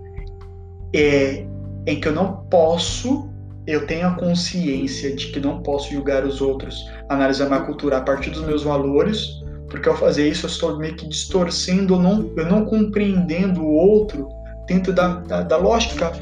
é, 0.95 1.45
em 1.87 2.01
que 2.01 2.09
eu 2.09 2.13
não 2.13 2.45
posso, 2.49 3.29
eu 3.67 3.87
tenho 3.87 4.07
a 4.07 4.15
consciência 4.15 5.15
de 5.15 5.33
que 5.33 5.41
não 5.41 5.63
posso 5.63 5.93
julgar 5.93 6.25
os 6.25 6.41
outros, 6.41 6.89
analisar 7.09 7.47
minha 7.47 7.63
cultura 7.63 7.99
a 7.99 8.01
partir 8.01 8.31
dos 8.31 8.43
meus 8.43 8.63
valores, 8.63 9.29
porque 9.69 9.89
ao 9.89 9.97
fazer 9.97 10.29
isso 10.29 10.47
eu 10.47 10.51
estou 10.51 10.79
meio 10.79 10.95
que 10.95 11.09
distorcendo, 11.09 11.99
não, 11.99 12.33
eu 12.37 12.47
não 12.47 12.65
compreendendo 12.65 13.63
o 13.63 13.73
outro 13.73 14.29
dentro 14.69 14.93
da, 14.93 15.17
da, 15.21 15.43
da 15.43 15.57
lógica 15.57 16.13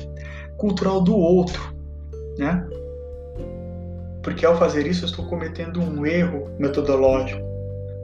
cultural 0.57 1.03
do 1.03 1.15
outro, 1.15 1.75
né? 2.39 2.67
Porque 4.25 4.45
ao 4.45 4.59
fazer 4.59 4.87
isso 4.87 5.05
eu 5.05 5.09
estou 5.09 5.27
cometendo 5.27 5.81
um 5.81 6.05
erro 6.05 6.51
metodológico. 6.59 7.41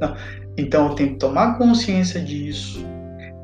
Não. 0.00 0.15
Então 0.57 0.89
eu 0.89 0.95
tenho 0.95 1.11
que 1.11 1.17
tomar 1.17 1.57
consciência 1.57 2.21
disso, 2.21 2.85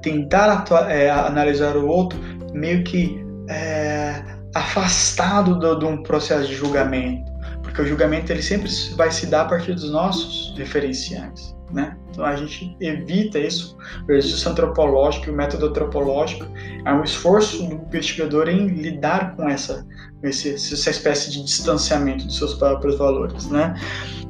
tentar 0.03 0.65
é, 0.89 1.11
analisar 1.11 1.77
o 1.77 1.89
outro 1.89 2.19
meio 2.53 2.85
que 2.85 3.25
é, 3.49 4.23
afastado 4.55 5.79
de 5.79 5.85
um 5.85 6.03
processo 6.03 6.47
de 6.47 6.55
julgamento, 6.55 7.33
porque 7.63 7.81
o 7.81 7.87
julgamento 7.87 8.31
ele 8.31 8.43
sempre 8.43 8.71
vai 8.97 9.11
se 9.11 9.27
dar 9.27 9.43
a 9.43 9.45
partir 9.47 9.73
dos 9.75 9.91
nossos 9.91 10.55
referenciais. 10.57 11.56
Né? 11.73 11.97
Então 12.11 12.25
a 12.25 12.37
gente 12.37 12.77
evita 12.81 13.39
isso. 13.39 13.77
O 14.09 14.13
exercício 14.13 14.51
antropológico, 14.51 15.31
o 15.31 15.35
método 15.35 15.67
antropológico 15.67 16.47
é 16.85 16.93
um 16.93 17.03
esforço 17.03 17.67
do 17.67 17.75
investigador 17.75 18.49
em 18.49 18.69
lidar 18.69 19.35
com 19.35 19.49
essa, 19.49 19.85
essa 20.23 20.91
espécie 20.91 21.33
de 21.33 21.45
distanciamento 21.45 22.25
dos 22.25 22.39
seus 22.39 22.55
próprios 22.55 22.97
valores, 22.97 23.49
né? 23.51 23.75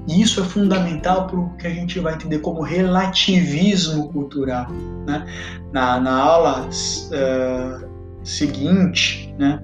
E 0.08 0.22
isso 0.22 0.40
é 0.40 0.44
fundamental 0.44 1.26
para 1.26 1.38
o 1.38 1.56
que 1.56 1.66
a 1.66 1.70
gente 1.70 1.98
vai 1.98 2.14
entender 2.14 2.38
como 2.38 2.62
relativismo 2.62 4.08
cultural, 4.12 4.70
né? 5.06 5.26
Na, 5.72 6.00
na 6.00 6.16
aula 6.16 6.68
uh, 6.68 8.24
seguinte, 8.24 9.34
né? 9.38 9.62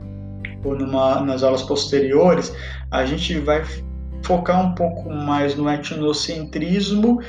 Ou 0.64 0.76
numa, 0.76 1.20
nas 1.22 1.42
aulas 1.42 1.62
posteriores, 1.62 2.54
a 2.90 3.04
gente 3.06 3.38
vai 3.38 3.64
focar 4.22 4.64
um 4.64 4.74
pouco 4.74 5.10
mais 5.10 5.56
no 5.56 5.68
etnocentrismo 5.68 7.20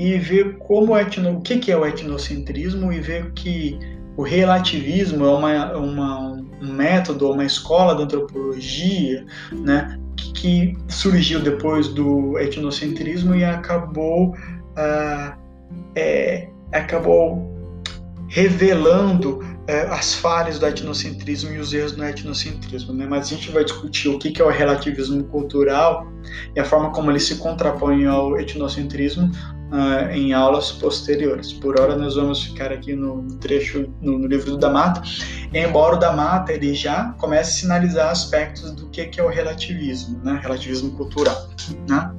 e 0.00 0.16
ver 0.16 0.56
como 0.56 0.96
etno, 0.96 1.36
o 1.36 1.40
que, 1.42 1.58
que 1.58 1.70
é 1.70 1.76
o 1.76 1.84
etnocentrismo 1.84 2.90
e 2.90 2.98
ver 3.00 3.32
que 3.32 3.78
o 4.16 4.22
relativismo 4.22 5.26
é 5.26 5.30
uma, 5.30 5.76
uma, 5.76 6.32
um 6.62 6.72
método, 6.72 7.30
uma 7.30 7.44
escola 7.44 7.94
da 7.94 8.04
antropologia, 8.04 9.26
né, 9.52 10.00
que, 10.16 10.32
que 10.32 10.78
surgiu 10.88 11.40
depois 11.40 11.88
do 11.88 12.38
etnocentrismo 12.38 13.34
e 13.34 13.44
acabou, 13.44 14.34
ah, 14.74 15.36
é, 15.94 16.48
acabou 16.72 17.50
revelando 18.26 19.40
é, 19.66 19.82
as 19.82 20.14
falhas 20.14 20.58
do 20.58 20.66
etnocentrismo 20.66 21.52
e 21.52 21.58
os 21.58 21.74
erros 21.74 21.92
do 21.92 22.02
etnocentrismo, 22.02 22.94
né? 22.94 23.06
Mas 23.06 23.26
a 23.26 23.34
gente 23.34 23.50
vai 23.50 23.64
discutir 23.64 24.08
o 24.08 24.18
que 24.18 24.40
é 24.40 24.44
o 24.44 24.48
relativismo 24.48 25.24
cultural 25.24 26.06
e 26.56 26.60
a 26.60 26.64
forma 26.64 26.90
como 26.90 27.10
ele 27.10 27.20
se 27.20 27.36
contrapõe 27.36 28.06
ao 28.06 28.38
etnocentrismo 28.38 29.30
uh, 29.70 30.10
em 30.12 30.32
aulas 30.32 30.72
posteriores. 30.72 31.52
Por 31.52 31.80
hora 31.80 31.96
nós 31.96 32.16
vamos 32.16 32.44
ficar 32.44 32.72
aqui 32.72 32.94
no 32.94 33.22
trecho 33.38 33.90
no, 34.00 34.18
no 34.18 34.26
livro 34.26 34.52
do 34.52 34.58
Damata, 34.58 35.02
embora 35.52 35.96
o 35.96 35.98
Damata 35.98 36.52
ele 36.52 36.74
já 36.74 37.14
comece 37.18 37.50
a 37.50 37.60
sinalizar 37.60 38.10
aspectos 38.10 38.72
do 38.72 38.88
que 38.88 39.10
é 39.18 39.22
o 39.22 39.28
relativismo, 39.28 40.20
né? 40.22 40.38
Relativismo 40.42 40.92
cultural, 40.92 41.48
né? 41.88 42.10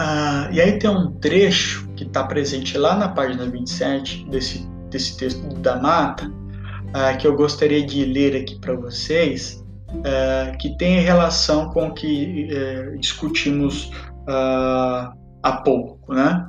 Uh, 0.00 0.52
e 0.52 0.60
aí 0.60 0.78
tem 0.78 0.90
um 0.90 1.12
trecho 1.12 1.88
que 1.94 2.02
está 2.02 2.24
presente 2.24 2.76
lá 2.76 2.96
na 2.96 3.08
página 3.08 3.46
27 3.46 4.24
desse 4.28 4.74
desse 4.94 5.16
texto 5.16 5.42
da 5.56 5.76
Mata, 5.76 6.26
uh, 6.28 7.18
que 7.18 7.26
eu 7.26 7.34
gostaria 7.36 7.84
de 7.84 8.04
ler 8.04 8.36
aqui 8.36 8.58
para 8.60 8.74
vocês, 8.74 9.64
uh, 9.90 10.56
que 10.58 10.76
tem 10.78 11.00
relação 11.00 11.68
com 11.70 11.88
o 11.88 11.94
que 11.94 12.48
uh, 12.52 12.98
discutimos 12.98 13.90
ah, 14.26 15.12
há 15.44 15.52
pouco, 15.52 16.12
né? 16.12 16.48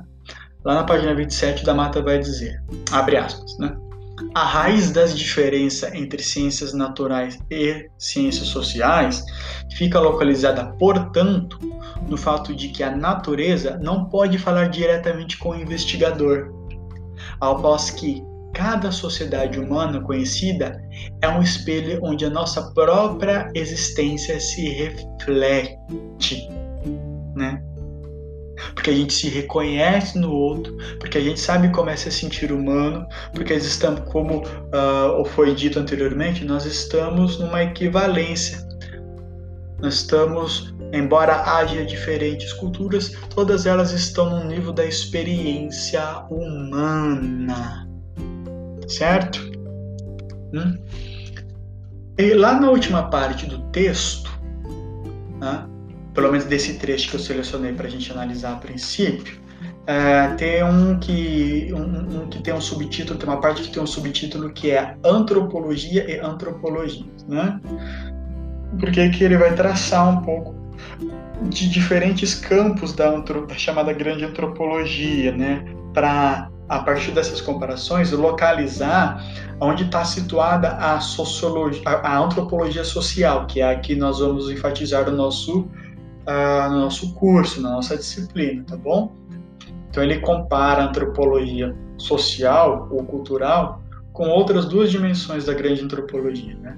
Lá 0.64 0.74
na 0.74 0.84
página 0.84 1.14
27 1.14 1.64
da 1.64 1.74
Mata 1.74 2.02
vai 2.02 2.18
dizer, 2.18 2.60
abre 2.90 3.16
aspas, 3.16 3.56
né? 3.58 3.76
A 4.34 4.44
raiz 4.44 4.90
das 4.90 5.16
diferenças 5.16 5.94
entre 5.94 6.22
ciências 6.22 6.72
naturais 6.72 7.38
e 7.50 7.86
ciências 7.98 8.48
sociais 8.48 9.22
fica 9.76 10.00
localizada, 10.00 10.64
portanto, 10.78 11.58
no 12.08 12.16
fato 12.16 12.54
de 12.54 12.68
que 12.68 12.82
a 12.82 12.96
natureza 12.96 13.78
não 13.82 14.06
pode 14.06 14.38
falar 14.38 14.70
diretamente 14.70 15.36
com 15.36 15.50
o 15.50 15.54
investigador, 15.54 16.50
ao 17.38 17.60
passo 17.60 17.94
que 17.96 18.24
cada 18.54 18.90
sociedade 18.90 19.60
humana 19.60 20.00
conhecida 20.00 20.82
é 21.20 21.28
um 21.28 21.42
espelho 21.42 22.00
onde 22.02 22.24
a 22.24 22.30
nossa 22.30 22.72
própria 22.72 23.50
existência 23.54 24.40
se 24.40 24.66
reflete, 24.70 26.48
né? 27.34 27.62
Porque 28.76 28.90
a 28.90 28.92
gente 28.92 29.12
se 29.12 29.28
reconhece 29.28 30.16
no 30.16 30.30
outro, 30.30 30.76
porque 31.00 31.18
a 31.18 31.20
gente 31.20 31.40
sabe 31.40 31.70
como 31.70 31.90
é 31.90 31.96
se 31.96 32.12
sentir 32.12 32.52
humano, 32.52 33.04
porque 33.34 33.54
estamos, 33.54 34.00
como 34.12 34.44
uh, 34.44 35.24
foi 35.24 35.52
dito 35.54 35.80
anteriormente, 35.80 36.44
nós 36.44 36.64
estamos 36.64 37.40
numa 37.40 37.64
equivalência. 37.64 38.64
Nós 39.80 39.94
estamos, 39.94 40.72
embora 40.92 41.34
haja 41.34 41.84
diferentes 41.84 42.52
culturas, 42.52 43.12
todas 43.34 43.66
elas 43.66 43.90
estão 43.90 44.30
no 44.30 44.44
nível 44.44 44.72
da 44.72 44.84
experiência 44.84 46.02
humana 46.30 47.86
certo? 48.88 49.40
Hum? 50.52 50.78
E 52.18 52.34
lá 52.34 52.58
na 52.58 52.70
última 52.70 53.10
parte 53.10 53.46
do 53.46 53.58
texto, 53.70 54.30
né, 55.38 55.66
pelo 56.16 56.32
menos 56.32 56.46
desse 56.46 56.78
trecho 56.78 57.10
que 57.10 57.16
eu 57.16 57.20
selecionei 57.20 57.72
para 57.72 57.86
a 57.86 57.90
gente 57.90 58.10
analisar 58.10 58.54
a 58.54 58.56
princípio, 58.56 59.38
é, 59.86 60.28
tem 60.36 60.64
um 60.64 60.98
que, 60.98 61.68
um, 61.72 62.22
um, 62.22 62.28
que 62.28 62.42
tem 62.42 62.52
um 62.52 62.60
subtítulo, 62.60 63.18
tem 63.18 63.28
uma 63.28 63.40
parte 63.40 63.62
que 63.62 63.68
tem 63.68 63.82
um 63.82 63.86
subtítulo 63.86 64.50
que 64.50 64.70
é 64.70 64.96
Antropologia 65.04 66.10
e 66.10 66.18
Antropologia, 66.18 67.04
né? 67.28 67.60
Porque 68.80 69.08
que 69.10 69.22
ele 69.22 69.36
vai 69.36 69.54
traçar 69.54 70.08
um 70.08 70.22
pouco 70.22 70.56
de 71.42 71.68
diferentes 71.68 72.34
campos 72.34 72.94
da, 72.94 73.16
da 73.18 73.54
chamada 73.54 73.92
grande 73.92 74.24
antropologia, 74.24 75.30
né? 75.36 75.64
Para 75.92 76.50
a 76.68 76.80
partir 76.80 77.12
dessas 77.12 77.40
comparações, 77.40 78.10
localizar 78.10 79.22
onde 79.60 79.84
está 79.84 80.04
situada 80.04 80.70
a 80.70 80.98
sociologia, 81.00 81.82
a, 81.86 82.18
antropologia 82.18 82.84
social, 82.84 83.46
que 83.46 83.60
é 83.60 83.70
a 83.70 83.78
que 83.78 83.94
nós 83.94 84.18
vamos 84.18 84.50
enfatizar 84.50 85.08
no 85.08 85.16
nosso, 85.16 85.68
no 86.26 86.80
nosso 86.80 87.14
curso, 87.14 87.60
na 87.60 87.70
nossa 87.70 87.96
disciplina, 87.96 88.64
tá 88.66 88.76
bom? 88.76 89.12
Então 89.90 90.02
ele 90.02 90.18
compara 90.20 90.82
a 90.82 90.88
antropologia 90.88 91.74
social 91.96 92.88
ou 92.90 93.04
cultural 93.04 93.80
com 94.12 94.28
outras 94.28 94.66
duas 94.66 94.90
dimensões 94.90 95.44
da 95.44 95.54
grande 95.54 95.82
antropologia, 95.82 96.56
né? 96.56 96.76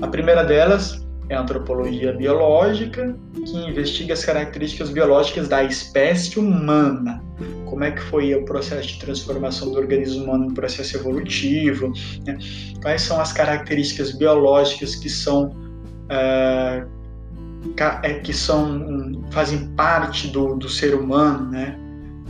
A 0.00 0.06
primeira 0.06 0.44
delas 0.44 1.06
é 1.28 1.34
a 1.34 1.40
antropologia 1.40 2.12
biológica, 2.12 3.16
que 3.34 3.56
investiga 3.56 4.12
as 4.12 4.24
características 4.24 4.90
biológicas 4.90 5.48
da 5.48 5.62
espécie 5.64 6.38
humana. 6.38 7.22
Como 7.66 7.84
é 7.84 7.90
que 7.90 8.02
foi 8.02 8.34
o 8.34 8.44
processo 8.44 8.88
de 8.88 8.98
transformação 8.98 9.70
do 9.70 9.78
organismo 9.78 10.24
humano 10.24 10.46
no 10.46 10.54
processo 10.54 10.96
evolutivo? 10.96 11.92
Né? 12.26 12.38
Quais 12.82 13.02
são 13.02 13.20
as 13.20 13.32
características 13.32 14.12
biológicas 14.12 14.94
que 14.96 15.08
são 15.08 15.46
uh, 15.46 17.01
que 18.22 18.32
são 18.32 19.22
fazem 19.30 19.68
parte 19.74 20.28
do, 20.28 20.56
do 20.56 20.68
ser 20.68 20.94
humano, 20.94 21.50
né? 21.50 21.78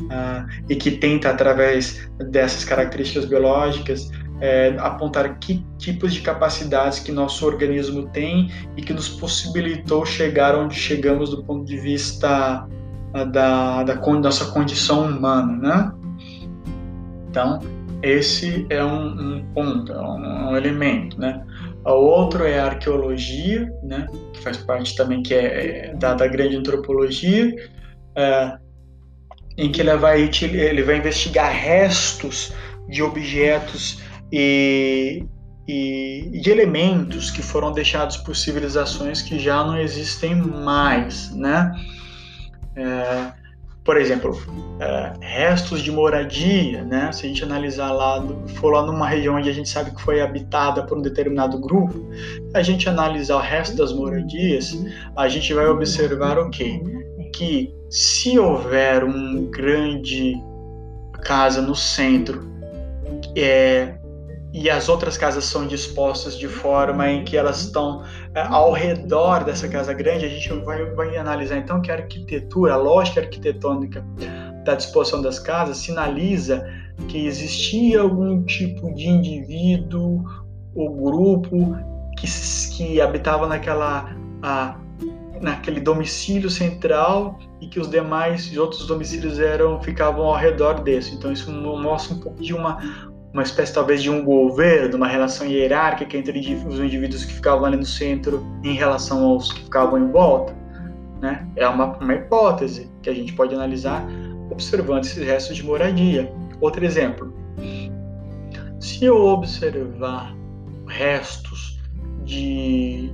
Uh, 0.03 0.62
e 0.69 0.75
que 0.75 0.91
tenta 0.91 1.31
através 1.31 2.11
dessas 2.31 2.65
características 2.65 3.25
biológicas 3.25 4.11
é, 4.43 4.75
apontar 4.81 5.39
que 5.39 5.65
tipos 5.79 6.12
de 6.12 6.21
capacidades 6.21 6.99
que 6.99 7.12
nosso 7.12 7.47
organismo 7.47 8.09
tem 8.09 8.51
e 8.77 8.83
que 8.83 8.93
nos 8.93 9.09
possibilitou 9.09 10.05
chegar 10.05 10.57
onde 10.57 10.75
chegamos 10.75 11.31
do 11.31 11.45
ponto 11.45 11.65
de 11.65 11.77
vista 11.77 12.67
ah, 13.15 13.25
da, 13.25 13.85
da, 13.85 13.95
da 13.95 14.21
nossa 14.21 14.47
condição 14.47 15.07
humana, 15.07 15.57
né? 15.57 15.93
Então, 17.31 17.61
esse 18.03 18.67
é 18.69 18.85
um, 18.85 19.37
um 19.37 19.45
ponto, 19.55 19.93
é 19.93 20.01
um, 20.01 20.49
um, 20.51 20.57
elemento, 20.57 21.21
né? 21.21 21.47
O 21.85 21.91
outro 21.91 22.45
é 22.45 22.59
a 22.59 22.67
arqueologia, 22.67 23.73
né? 23.83 24.07
Que 24.33 24.41
faz 24.41 24.59
parte 24.59 24.95
também 24.95 25.23
que 25.23 25.35
é, 25.35 25.91
é 25.91 25.95
da, 25.95 26.15
da 26.15 26.27
grande 26.29 26.57
antropologia, 26.57 27.55
é, 28.17 28.57
em 29.57 29.71
que 29.71 29.81
ele 29.81 29.97
vai, 29.97 30.31
ele 30.43 30.83
vai 30.83 30.99
investigar 30.99 31.53
restos 31.53 32.53
de 32.89 33.03
objetos 33.03 34.01
e, 34.31 35.25
e, 35.67 36.41
de 36.41 36.51
elementos 36.51 37.31
que 37.31 37.43
foram 37.43 37.73
deixados 37.73 38.17
por 38.17 38.37
civilizações 38.37 39.21
que 39.21 39.39
já 39.39 39.65
não 39.65 39.77
existem 39.77 40.37
mais, 40.37 41.35
né? 41.35 41.73
É, 42.77 43.41
por 43.85 43.97
exemplo, 43.97 44.41
é, 44.81 45.12
restos 45.21 45.81
de 45.81 45.91
moradia, 45.91 46.85
né? 46.85 47.11
Se 47.12 47.27
a 47.27 47.29
gente 47.29 47.43
analisar 47.43 47.93
lá, 47.93 48.25
for 48.57 48.73
lá 48.73 48.87
numa 48.87 49.09
região 49.09 49.37
onde 49.37 49.49
a 49.49 49.53
gente 49.53 49.69
sabe 49.69 49.91
que 49.91 50.01
foi 50.01 50.21
habitada 50.21 50.85
por 50.85 50.99
um 50.99 51.03
determinado 51.03 51.59
grupo, 51.59 52.09
a 52.55 52.62
gente 52.62 52.89
analisar 52.89 53.37
o 53.37 53.41
resto 53.41 53.77
das 53.77 53.93
moradias, 53.93 54.77
a 55.17 55.29
gente 55.29 55.53
vai 55.53 55.67
observar 55.67 56.39
o 56.39 56.51
quê? 56.51 56.81
Que 57.35 57.75
se 57.91 58.39
houver 58.39 59.05
um 59.05 59.51
grande 59.51 60.35
casa 61.25 61.61
no 61.61 61.75
centro, 61.75 62.51
é, 63.37 63.95
e 64.52 64.68
as 64.68 64.88
outras 64.88 65.16
casas 65.16 65.44
são 65.44 65.66
dispostas 65.66 66.38
de 66.38 66.47
forma 66.47 67.11
em 67.11 67.25
que 67.25 67.37
elas 67.37 67.62
estão 67.62 68.02
é, 68.35 68.42
ao 68.42 68.73
redor 68.73 69.44
dessa 69.44 69.66
casa 69.66 69.94
grande, 69.94 70.26
a 70.26 70.28
gente 70.28 70.52
vai, 70.64 70.85
vai 70.90 71.16
analisar 71.16 71.56
então 71.56 71.80
que 71.80 71.90
a 71.90 71.94
arquitetura, 71.94 72.75
a 72.75 72.76
lógica 72.76 73.21
arquitetônica 73.21 74.04
da 74.64 74.75
disposição 74.75 75.23
das 75.23 75.38
casas 75.38 75.78
sinaliza 75.78 76.68
que 77.09 77.26
existia 77.26 78.00
algum 78.00 78.42
tipo 78.44 78.94
de 78.94 79.09
indivíduo 79.09 80.23
ou 80.75 80.94
grupo 80.94 81.76
que, 82.18 82.26
que 82.76 83.00
habitava 83.00 83.47
naquela, 83.47 84.14
a, 84.42 84.76
naquele 85.40 85.80
domicílio 85.80 86.50
central 86.50 87.38
e 87.61 87.66
que 87.66 87.80
os 87.80 87.88
demais 87.88 88.54
outros 88.56 88.87
domicílios 88.87 89.40
eram 89.40 89.80
ficavam 89.82 90.26
ao 90.26 90.37
redor 90.37 90.82
desse. 90.82 91.14
Então 91.14 91.32
isso 91.32 91.50
mostra 91.50 92.14
um 92.14 92.21
pouco 92.21 92.40
de 92.40 92.54
uma 92.54 93.12
uma 93.33 93.43
espécie 93.43 93.73
talvez 93.73 94.03
de 94.03 94.11
um 94.11 94.25
governo, 94.25 94.97
uma 94.97 95.09
relação 95.09 95.47
hierárquica 95.47 96.16
entre 96.16 96.38
os 96.66 96.79
indivíduos 96.79 97.25
que 97.25 97.33
ficavam 97.33 97.64
ali 97.64 97.77
no 97.77 97.87
centro 97.87 98.45
em 98.62 98.75
relação 98.75 99.25
aos 99.25 99.53
que 99.53 99.62
ficavam 99.62 99.99
em 99.99 100.11
volta. 100.11 100.55
Né? 101.21 101.47
É 101.57 101.66
uma, 101.66 101.97
uma 101.97 102.14
hipótese 102.14 102.90
que 103.01 103.09
a 103.09 103.14
gente 103.14 103.33
pode 103.33 103.55
analisar 103.55 104.05
observando 104.51 105.05
esses 105.05 105.25
restos 105.25 105.57
de 105.57 105.64
moradia. 105.64 106.31
Outro 106.61 106.85
exemplo, 106.85 107.33
se 108.79 109.05
eu 109.05 109.16
observar 109.16 110.37
restos 110.87 111.81
de, 112.25 113.11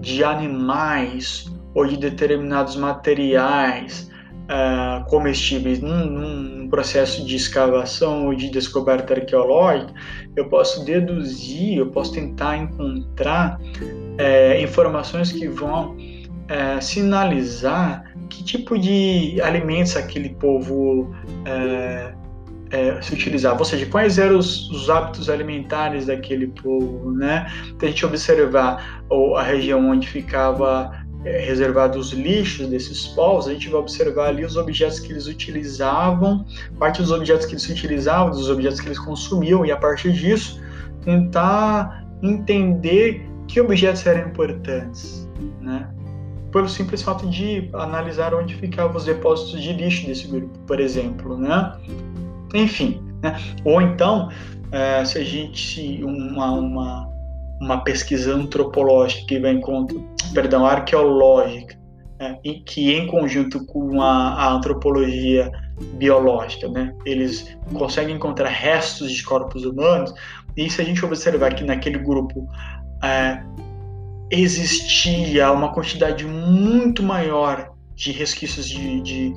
de 0.00 0.24
animais 0.24 1.52
ou 1.72 1.86
de 1.86 1.96
determinados 1.96 2.76
materiais 2.76 4.10
uh, 4.44 5.04
comestíveis 5.08 5.80
num, 5.80 6.06
num, 6.06 6.68
processo 6.68 7.24
de 7.24 7.36
escavação 7.36 8.26
ou 8.26 8.34
de 8.34 8.50
descoberta 8.50 9.14
arqueológica, 9.14 9.92
eu 10.34 10.48
posso 10.48 10.84
deduzir, 10.84 11.78
eu 11.78 11.86
posso 11.90 12.12
tentar 12.12 12.56
encontrar 12.56 13.60
é, 14.18 14.60
informações 14.60 15.30
que 15.30 15.46
vão 15.46 15.96
é, 16.48 16.80
sinalizar 16.80 18.12
que 18.28 18.42
tipo 18.42 18.76
de 18.76 19.40
alimentos 19.40 19.96
aquele 19.96 20.30
povo 20.30 21.14
se 23.02 23.14
utilizava, 23.14 23.58
ou 23.60 23.64
seja, 23.64 23.86
quais 23.86 24.18
eram 24.18 24.36
os, 24.36 24.68
os, 24.70 24.90
hábitos 24.90 25.30
alimentares 25.30 26.06
daquele 26.06 26.48
povo, 26.48 27.12
né? 27.12 27.46
Então, 27.68 27.86
a 27.86 27.90
gente 27.90 28.04
observar 28.04 29.04
a 29.36 29.42
região 29.44 29.88
onde 29.88 30.08
ficava 30.08 30.90
reservados 31.24 32.08
os 32.08 32.12
lixos 32.12 32.68
desses 32.68 33.06
povos, 33.08 33.48
a 33.48 33.52
gente 33.52 33.68
vai 33.68 33.80
observar 33.80 34.28
ali 34.28 34.44
os 34.44 34.56
objetos 34.56 35.00
que 35.00 35.12
eles 35.12 35.26
utilizavam, 35.26 36.44
parte 36.78 37.00
dos 37.00 37.10
objetos 37.10 37.46
que 37.46 37.52
eles 37.52 37.68
utilizavam, 37.68 38.30
dos 38.30 38.50
objetos 38.50 38.80
que 38.80 38.88
eles 38.88 38.98
consumiam, 38.98 39.64
e 39.64 39.72
a 39.72 39.76
partir 39.76 40.12
disso 40.12 40.60
tentar 41.04 42.06
entender 42.22 43.26
que 43.48 43.60
objetos 43.60 44.06
eram 44.06 44.28
importantes, 44.28 45.28
né? 45.60 45.88
Pelo 46.52 46.68
simples 46.68 47.02
fato 47.02 47.28
de 47.28 47.68
analisar 47.72 48.32
onde 48.32 48.54
ficavam 48.54 48.96
os 48.96 49.04
depósitos 49.04 49.60
de 49.60 49.72
lixo 49.72 50.06
desse 50.06 50.28
grupo, 50.28 50.56
por 50.66 50.78
exemplo, 50.78 51.36
né? 51.36 51.72
Enfim, 52.54 53.02
né? 53.22 53.36
Ou 53.64 53.80
então, 53.80 54.30
é, 54.70 55.04
se 55.04 55.18
a 55.18 55.24
gente 55.24 56.02
uma, 56.04 56.52
uma 56.52 57.13
uma 57.64 57.82
pesquisa 57.82 58.34
antropológica 58.34 59.26
que 59.26 59.40
vai 59.40 59.52
em 59.52 59.60
conta, 59.60 59.94
perdão, 60.34 60.66
arqueológica, 60.66 61.78
né, 62.20 62.38
e 62.44 62.60
que 62.60 62.92
em 62.92 63.06
conjunto 63.06 63.64
com 63.64 64.02
a, 64.02 64.34
a, 64.34 64.52
antropologia 64.52 65.50
biológica, 65.94 66.68
né, 66.68 66.94
eles 67.06 67.56
conseguem 67.72 68.14
encontrar 68.14 68.50
restos 68.50 69.10
de 69.10 69.22
corpos 69.24 69.64
humanos. 69.64 70.12
E 70.56 70.68
se 70.70 70.80
a 70.80 70.84
gente 70.84 71.04
observar 71.04 71.54
que 71.54 71.64
naquele 71.64 71.98
grupo 71.98 72.46
é, 73.02 73.42
existia 74.30 75.50
uma 75.50 75.72
quantidade 75.72 76.24
muito 76.26 77.02
maior 77.02 77.72
de 77.94 78.12
resquícios 78.12 78.68
de, 78.68 79.00
de, 79.00 79.34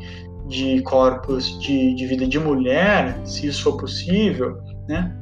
de 0.48 0.82
corpos 0.82 1.60
de, 1.60 1.96
de 1.96 2.06
vida 2.06 2.28
de 2.28 2.40
mulher, 2.40 3.20
se 3.26 3.48
isso 3.48 3.64
for 3.64 3.78
possível, 3.78 4.58
né? 4.88 5.16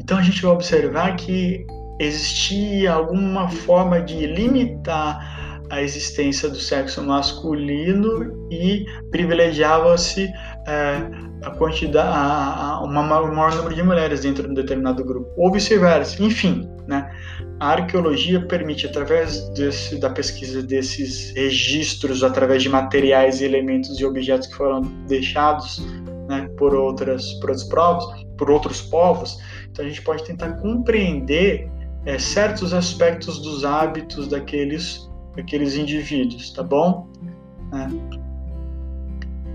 Então 0.00 0.18
a 0.18 0.22
gente 0.22 0.40
vai 0.40 0.52
observar 0.52 1.16
que 1.16 1.66
existia 1.98 2.92
alguma 2.92 3.48
forma 3.48 4.00
de 4.00 4.26
limitar 4.26 5.36
a 5.70 5.82
existência 5.82 6.48
do 6.48 6.56
sexo 6.56 7.02
masculino 7.02 8.48
e 8.50 8.86
privilegiava-se 9.10 10.30
é, 10.66 11.10
a 11.42 11.50
quantidade, 11.50 12.08
a, 12.08 12.74
a, 12.74 12.84
uma, 12.84 13.02
um 13.22 13.34
maior 13.34 13.54
número 13.56 13.74
de 13.74 13.82
mulheres 13.82 14.20
dentro 14.20 14.44
de 14.44 14.50
um 14.50 14.54
determinado 14.54 15.04
grupo, 15.04 15.28
ou 15.36 15.52
vice-versa. 15.52 16.22
Enfim, 16.22 16.70
né? 16.86 17.10
a 17.58 17.70
arqueologia 17.72 18.40
permite, 18.46 18.86
através 18.86 19.48
desse, 19.50 19.98
da 19.98 20.10
pesquisa 20.10 20.62
desses 20.62 21.32
registros, 21.34 22.22
através 22.22 22.62
de 22.62 22.68
materiais 22.68 23.40
elementos 23.40 23.98
e 23.98 24.04
objetos 24.04 24.46
que 24.46 24.54
foram 24.54 24.82
deixados 25.08 25.84
né, 26.28 26.48
por, 26.56 26.74
outras, 26.74 27.32
por 27.34 27.50
outros 27.50 27.68
povos, 27.68 28.26
por 28.36 28.50
outros 28.50 28.82
povos, 28.82 29.38
então 29.70 29.84
a 29.84 29.88
gente 29.88 30.02
pode 30.02 30.24
tentar 30.24 30.52
compreender 30.54 31.70
é, 32.06 32.18
certos 32.18 32.72
aspectos 32.72 33.40
dos 33.40 33.64
hábitos 33.64 34.28
daqueles, 34.28 35.10
daqueles 35.34 35.74
indivíduos, 35.74 36.52
tá 36.52 36.62
bom? 36.62 37.08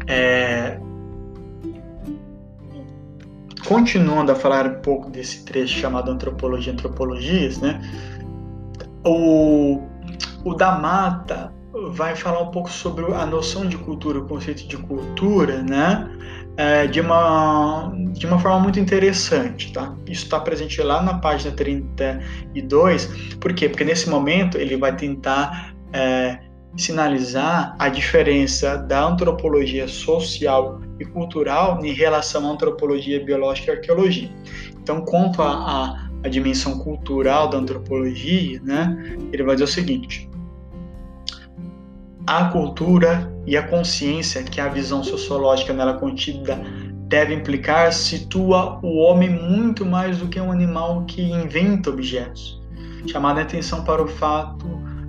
É, 0.07 0.13
é, 0.13 0.79
continuando 3.65 4.33
a 4.33 4.35
falar 4.35 4.67
um 4.67 4.81
pouco 4.81 5.09
desse 5.09 5.45
trecho 5.45 5.79
chamado 5.79 6.11
Antropologia 6.11 6.73
Antropologias, 6.73 7.57
né? 7.59 7.81
O, 9.05 9.81
o 10.43 10.53
da 10.53 10.77
Mata 10.77 11.53
vai 11.93 12.15
falar 12.17 12.41
um 12.41 12.51
pouco 12.51 12.69
sobre 12.69 13.05
a 13.13 13.25
noção 13.25 13.65
de 13.65 13.77
cultura, 13.77 14.19
o 14.19 14.27
conceito 14.27 14.67
de 14.67 14.75
cultura, 14.75 15.63
né? 15.63 16.09
É, 16.62 16.86
de, 16.86 17.02
uma, 17.02 17.91
de 18.12 18.28
uma 18.28 18.38
forma 18.38 18.60
muito 18.60 18.80
interessante. 18.80 19.74
Tá? 19.74 19.95
Isso 20.06 20.26
está 20.26 20.39
presente 20.39 20.80
lá 20.82 21.02
na 21.02 21.15
página 21.15 21.52
32. 21.56 23.06
Por 23.39 23.54
quê? 23.54 23.67
Porque 23.67 23.84
nesse 23.84 24.08
momento 24.08 24.60
ele 24.60 24.78
vai 24.78 24.95
tentar 24.95 25.74
é, 25.91 26.39
sinalizar 26.78 27.76
a 27.80 27.89
diferença 27.89 28.78
da 28.78 29.04
antropologia 29.08 29.88
social 29.88 30.80
e 31.00 31.06
cultural 31.06 31.84
em 31.84 31.93
relação 31.93 32.47
à 32.47 32.52
antropologia 32.52 33.24
biológica 33.24 33.71
e 33.71 33.76
arqueologia. 33.76 34.30
Então, 34.80 35.02
quanto 35.02 35.41
a 35.41 36.10
dimensão 36.30 36.78
cultural 36.78 37.50
da 37.50 37.58
antropologia, 37.58 38.62
né, 38.63 39.15
ele 39.34 39.43
vai 39.43 39.56
dizer 39.56 39.63
o 39.63 39.67
seguinte: 39.67 40.30
a 42.27 42.45
cultura 42.45 43.31
e 43.45 43.57
a 43.57 43.67
consciência 43.67 44.43
que 44.43 44.62
a 44.62 44.67
visão 44.67 45.03
sociológica 45.03 45.73
nela 45.73 45.95
contida 45.95 46.62
deve 47.07 47.34
implicar 47.34 47.91
situa 47.91 48.79
o 48.81 48.97
homem 48.99 49.29
muito 49.29 49.86
mais 49.86 50.19
do 50.19 50.27
que 50.27 50.39
um 50.39 50.51
animal 50.51 51.03
que 51.05 51.21
inventa 51.21 51.89
objetos, 51.89 52.62
chamando 53.07 53.39
a 53.39 53.41
atenção 53.41 53.84
para 53.84 54.01
o 54.01 54.07
fato 54.07 54.65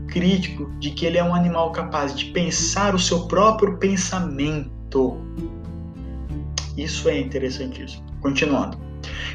crítico 0.09 0.71
de 0.79 0.91
que 0.91 1.07
ele 1.07 1.17
é 1.17 1.25
um 1.25 1.35
animal 1.35 1.71
capaz 1.73 2.15
de 2.15 2.27
pensar 2.27 2.95
o 2.95 2.99
seu 2.99 3.27
próprio 3.27 3.79
pensamento. 3.79 5.17
Isso 6.77 7.09
é 7.09 7.19
interessantíssimo. 7.19 8.05
Continuando. 8.21 8.79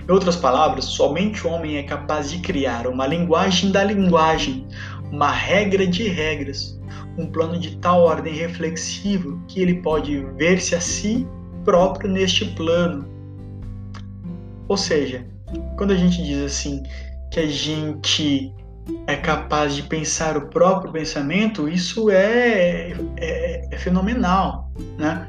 Em 0.08 0.12
outras 0.12 0.36
palavras, 0.36 0.86
somente 0.86 1.46
o 1.46 1.50
homem 1.50 1.78
é 1.78 1.84
capaz 1.84 2.32
de 2.32 2.40
criar 2.40 2.88
uma 2.88 3.08
linguagem 3.08 3.72
da 3.72 3.84
linguagem, 3.84 4.68
uma 5.12 5.32
regra 5.32 5.86
de 5.86 6.08
regras, 6.08 6.80
um 7.18 7.26
plano 7.26 7.60
de 7.60 7.78
tal 7.78 8.02
ordem 8.02 8.34
reflexivo 8.34 9.42
que 9.48 9.62
ele 9.62 9.82
pode 9.82 10.20
ver-se 10.38 10.76
a 10.76 10.80
si 10.80 11.28
próprio 11.66 12.10
neste 12.10 12.46
plano. 12.46 13.08
Ou 14.68 14.78
seja, 14.78 15.26
quando 15.78 15.92
a 15.92 15.96
gente 15.96 16.22
diz 16.24 16.40
assim 16.40 16.84
que 17.32 17.40
a 17.40 17.48
gente 17.48 18.54
é 19.06 19.16
capaz 19.16 19.76
de 19.76 19.84
pensar 19.84 20.38
o 20.38 20.48
próprio 20.48 20.92
pensamento, 20.92 21.68
isso 21.68 22.10
é, 22.10 22.94
é, 23.18 23.68
é 23.72 23.78
fenomenal, 23.78 24.72
né? 24.98 25.28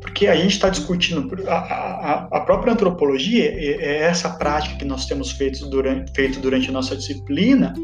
Porque 0.00 0.26
a 0.26 0.36
gente 0.36 0.52
está 0.52 0.68
discutindo, 0.68 1.28
a, 1.48 1.54
a, 1.54 2.28
a, 2.30 2.40
própria 2.40 2.72
antropologia, 2.72 3.46
é, 3.46 3.84
é 3.84 3.96
essa 4.02 4.30
prática 4.30 4.76
que 4.76 4.84
nós 4.84 5.06
temos 5.06 5.32
feito 5.32 5.66
durante, 5.66 6.12
feito 6.12 6.38
durante 6.40 6.68
a 6.68 6.72
nossa 6.72 6.94
disciplina, 6.94 7.74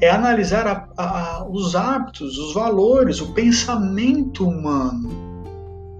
é 0.00 0.10
analisar 0.10 0.66
a, 0.66 0.88
a, 0.96 1.48
os 1.48 1.74
hábitos, 1.74 2.38
os 2.38 2.54
valores, 2.54 3.20
o 3.20 3.32
pensamento 3.32 4.48
humano, 4.48 5.10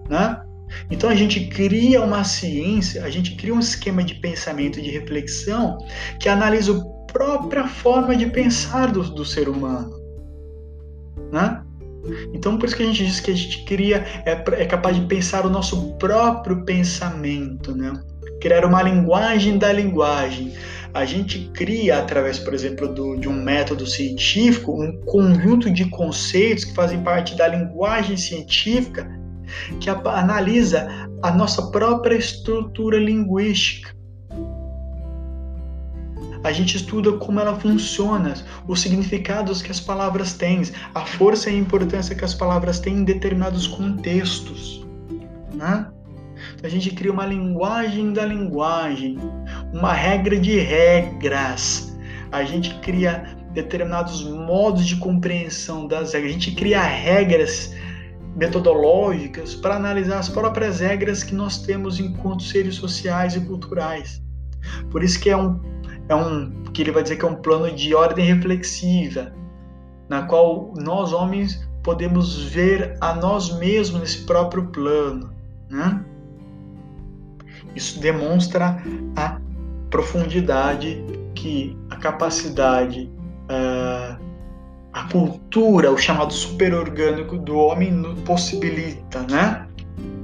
né? 0.09 0.43
Então 0.91 1.11
a 1.11 1.15
gente 1.15 1.47
cria 1.49 2.03
uma 2.03 2.25
ciência, 2.25 3.05
a 3.05 3.11
gente 3.11 3.35
cria 3.37 3.55
um 3.55 3.61
esquema 3.61 4.03
de 4.03 4.15
pensamento 4.15 4.79
e 4.79 4.83
de 4.83 4.91
reflexão 4.91 5.79
que 6.19 6.29
analisa 6.29 6.73
a 6.77 7.13
própria 7.13 7.67
forma 7.67 8.17
de 8.17 8.27
pensar 8.27 8.91
do, 8.91 9.03
do 9.03 9.25
ser 9.25 9.49
humano, 9.49 9.93
né? 11.31 11.63
Então 12.33 12.59
por 12.59 12.67
isso 12.67 12.77
que 12.77 12.83
a 12.83 12.87
gente 12.87 13.05
diz 13.05 13.21
que 13.21 13.31
a 13.31 13.37
gente 13.37 13.65
cria 13.65 13.99
é, 14.25 14.33
é 14.63 14.67
capaz 14.67 14.97
de 14.97 15.07
pensar 15.07 15.47
o 15.47 15.51
nosso 15.51 15.95
próprio 15.95 16.65
pensamento, 16.65 17.75
né? 17.75 17.93
Criar 18.43 18.65
uma 18.65 18.83
linguagem 18.83 19.57
da 19.57 19.73
linguagem 19.73 20.53
a 20.93 21.05
gente 21.05 21.49
cria, 21.55 22.01
através, 22.01 22.41
por 22.41 22.53
exemplo, 22.53 22.89
do, 22.93 23.17
de 23.17 23.29
um 23.29 23.33
método 23.33 23.87
científico, 23.87 24.73
um 24.73 25.01
conjunto 25.07 25.71
de 25.71 25.87
conceitos 25.87 26.65
que 26.65 26.75
fazem 26.75 27.01
parte 27.03 27.37
da 27.37 27.47
linguagem 27.47 28.17
científica 28.17 29.09
que 29.79 29.89
analisa 29.89 30.89
a 31.23 31.31
nossa 31.31 31.71
própria 31.71 32.17
estrutura 32.17 32.99
linguística. 32.99 33.95
A 36.43 36.51
gente 36.51 36.77
estuda 36.77 37.13
como 37.13 37.39
ela 37.39 37.55
funciona, 37.55 38.35
os 38.67 38.81
significados 38.81 39.63
que 39.63 39.71
as 39.71 39.79
palavras 39.79 40.35
têm, 40.35 40.63
a 40.93 41.07
força 41.07 41.49
e 41.49 41.55
a 41.55 41.59
importância 41.59 42.17
que 42.17 42.25
as 42.25 42.35
palavras 42.35 42.81
têm 42.81 42.95
em 42.99 43.05
determinados 43.05 43.69
contextos. 43.69 44.85
Né? 45.55 45.87
A 46.63 46.69
gente 46.69 46.93
cria 46.93 47.13
uma 47.13 47.27
linguagem 47.27 48.13
da 48.13 48.25
linguagem, 48.25 49.19
uma 49.73 49.93
regra 49.93 50.39
de 50.39 50.61
regras. 50.61 51.99
A 52.31 52.45
gente 52.45 52.73
cria 52.79 53.37
determinados 53.53 54.23
modos 54.23 54.87
de 54.87 54.97
compreensão 54.97 55.89
das 55.89 56.13
regras. 56.13 56.31
A 56.31 56.35
gente 56.35 56.53
cria 56.53 56.81
regras 56.81 57.75
metodológicas 58.37 59.57
para 59.57 59.75
analisar 59.75 60.21
as 60.21 60.29
próprias 60.29 60.79
regras 60.79 61.25
que 61.25 61.35
nós 61.35 61.59
temos 61.59 61.99
enquanto 61.99 62.45
seres 62.45 62.77
sociais 62.77 63.35
e 63.35 63.41
culturais. 63.41 64.23
Por 64.89 65.03
isso 65.03 65.21
que 65.21 65.31
é 65.31 65.37
um, 65.37 65.61
é 66.09 66.15
um 66.15 66.63
que 66.73 66.81
ele 66.81 66.93
vai 66.93 67.03
dizer 67.03 67.17
que 67.17 67.25
é 67.25 67.29
um 67.29 67.35
plano 67.35 67.75
de 67.75 67.93
ordem 67.93 68.25
reflexiva, 68.25 69.33
na 70.09 70.23
qual 70.23 70.73
nós 70.77 71.13
homens 71.13 71.69
podemos 71.83 72.45
ver 72.45 72.97
a 73.01 73.15
nós 73.15 73.59
mesmos 73.59 74.01
nesse 74.01 74.19
próprio 74.25 74.69
plano, 74.69 75.35
né? 75.69 76.05
Isso 77.75 78.01
demonstra 78.01 78.83
a 79.17 79.41
profundidade 79.91 81.05
que 81.35 81.77
a 81.91 81.97
capacidade, 81.97 83.11
uh, 83.45 84.21
a 84.93 85.05
cultura, 85.11 85.91
o 85.91 85.97
chamado 85.97 86.33
superorgânico 86.33 87.39
do 87.39 87.57
homem 87.57 88.03
possibilita, 88.25 89.21
né? 89.31 89.67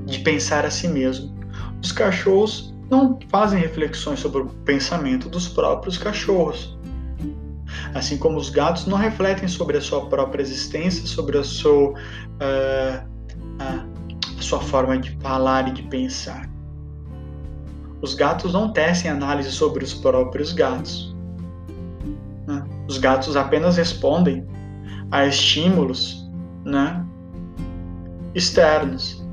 De 0.04 0.18
pensar 0.20 0.64
a 0.64 0.70
si 0.70 0.88
mesmo. 0.88 1.36
Os 1.82 1.92
cachorros 1.92 2.74
não 2.90 3.18
fazem 3.28 3.60
reflexões 3.60 4.20
sobre 4.20 4.42
o 4.42 4.46
pensamento 4.64 5.28
dos 5.28 5.48
próprios 5.48 5.98
cachorros. 5.98 6.76
Assim 7.94 8.16
como 8.16 8.38
os 8.38 8.50
gatos 8.50 8.86
não 8.86 8.96
refletem 8.96 9.48
sobre 9.48 9.76
a 9.76 9.80
sua 9.80 10.06
própria 10.06 10.42
existência, 10.42 11.06
sobre 11.06 11.38
a 11.38 11.44
sua, 11.44 11.90
uh, 11.90 13.08
a 13.60 14.42
sua 14.42 14.60
forma 14.60 14.98
de 14.98 15.16
falar 15.20 15.68
e 15.68 15.72
de 15.72 15.82
pensar. 15.82 16.47
Os 18.00 18.14
gatos 18.14 18.52
não 18.52 18.72
tecem 18.72 19.10
análise 19.10 19.50
sobre 19.50 19.84
os 19.84 19.92
próprios 19.92 20.52
gatos. 20.52 21.14
Né? 22.46 22.64
Os 22.88 22.98
gatos 22.98 23.36
apenas 23.36 23.76
respondem 23.76 24.46
a 25.10 25.26
estímulos 25.26 26.28
né? 26.64 27.04
externos. 28.34 29.26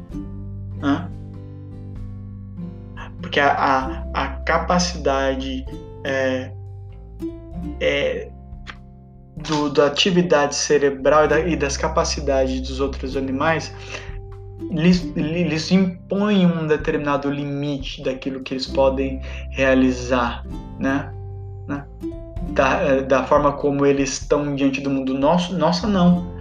Né? 0.77 1.09
Porque 3.21 3.39
a, 3.39 3.53
a, 3.53 4.05
a 4.13 4.27
capacidade 4.43 5.65
é, 6.03 6.51
é, 7.79 8.31
do, 9.47 9.69
da 9.69 9.87
atividade 9.87 10.55
cerebral 10.55 11.25
e, 11.25 11.27
da, 11.27 11.39
e 11.39 11.55
das 11.55 11.77
capacidades 11.77 12.61
dos 12.61 12.79
outros 12.79 13.15
animais 13.15 13.73
lhes, 14.59 15.03
lhes 15.15 15.71
impõem 15.71 16.45
um 16.45 16.67
determinado 16.67 17.29
limite 17.29 18.03
daquilo 18.03 18.41
que 18.41 18.53
eles 18.53 18.67
podem 18.67 19.21
realizar, 19.51 20.45
né? 20.79 21.11
né? 21.67 21.85
Da, 22.51 23.01
da 23.01 23.23
forma 23.25 23.53
como 23.53 23.85
eles 23.85 24.21
estão 24.21 24.55
diante 24.55 24.81
do 24.81 24.89
mundo 24.89 25.13
nosso, 25.13 25.57
nossa 25.57 25.87
não. 25.87 26.33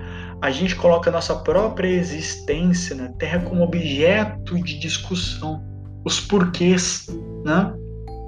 A 0.42 0.50
gente 0.50 0.76
coloca 0.76 1.08
a 1.08 1.12
nossa 1.12 1.34
própria 1.36 1.88
existência 1.88 2.94
na 2.94 3.08
Terra 3.08 3.40
como 3.40 3.62
objeto 3.62 4.62
de 4.62 4.78
discussão, 4.78 5.62
os 6.04 6.20
porquês, 6.20 7.06
né? 7.44 7.72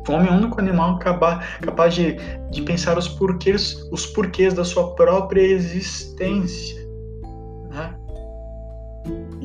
O 0.09 0.13
homem 0.13 0.29
é 0.29 0.33
o 0.33 0.37
único 0.37 0.61
animal 0.61 0.99
capaz, 1.01 1.45
capaz 1.61 1.95
de, 1.95 2.17
de 2.51 2.63
pensar 2.63 2.97
os 2.97 3.09
porquês, 3.09 3.77
os 3.91 4.07
porquês 4.07 4.55
da 4.55 4.65
sua 4.65 4.95
própria 4.95 5.43
existência. 5.43 6.86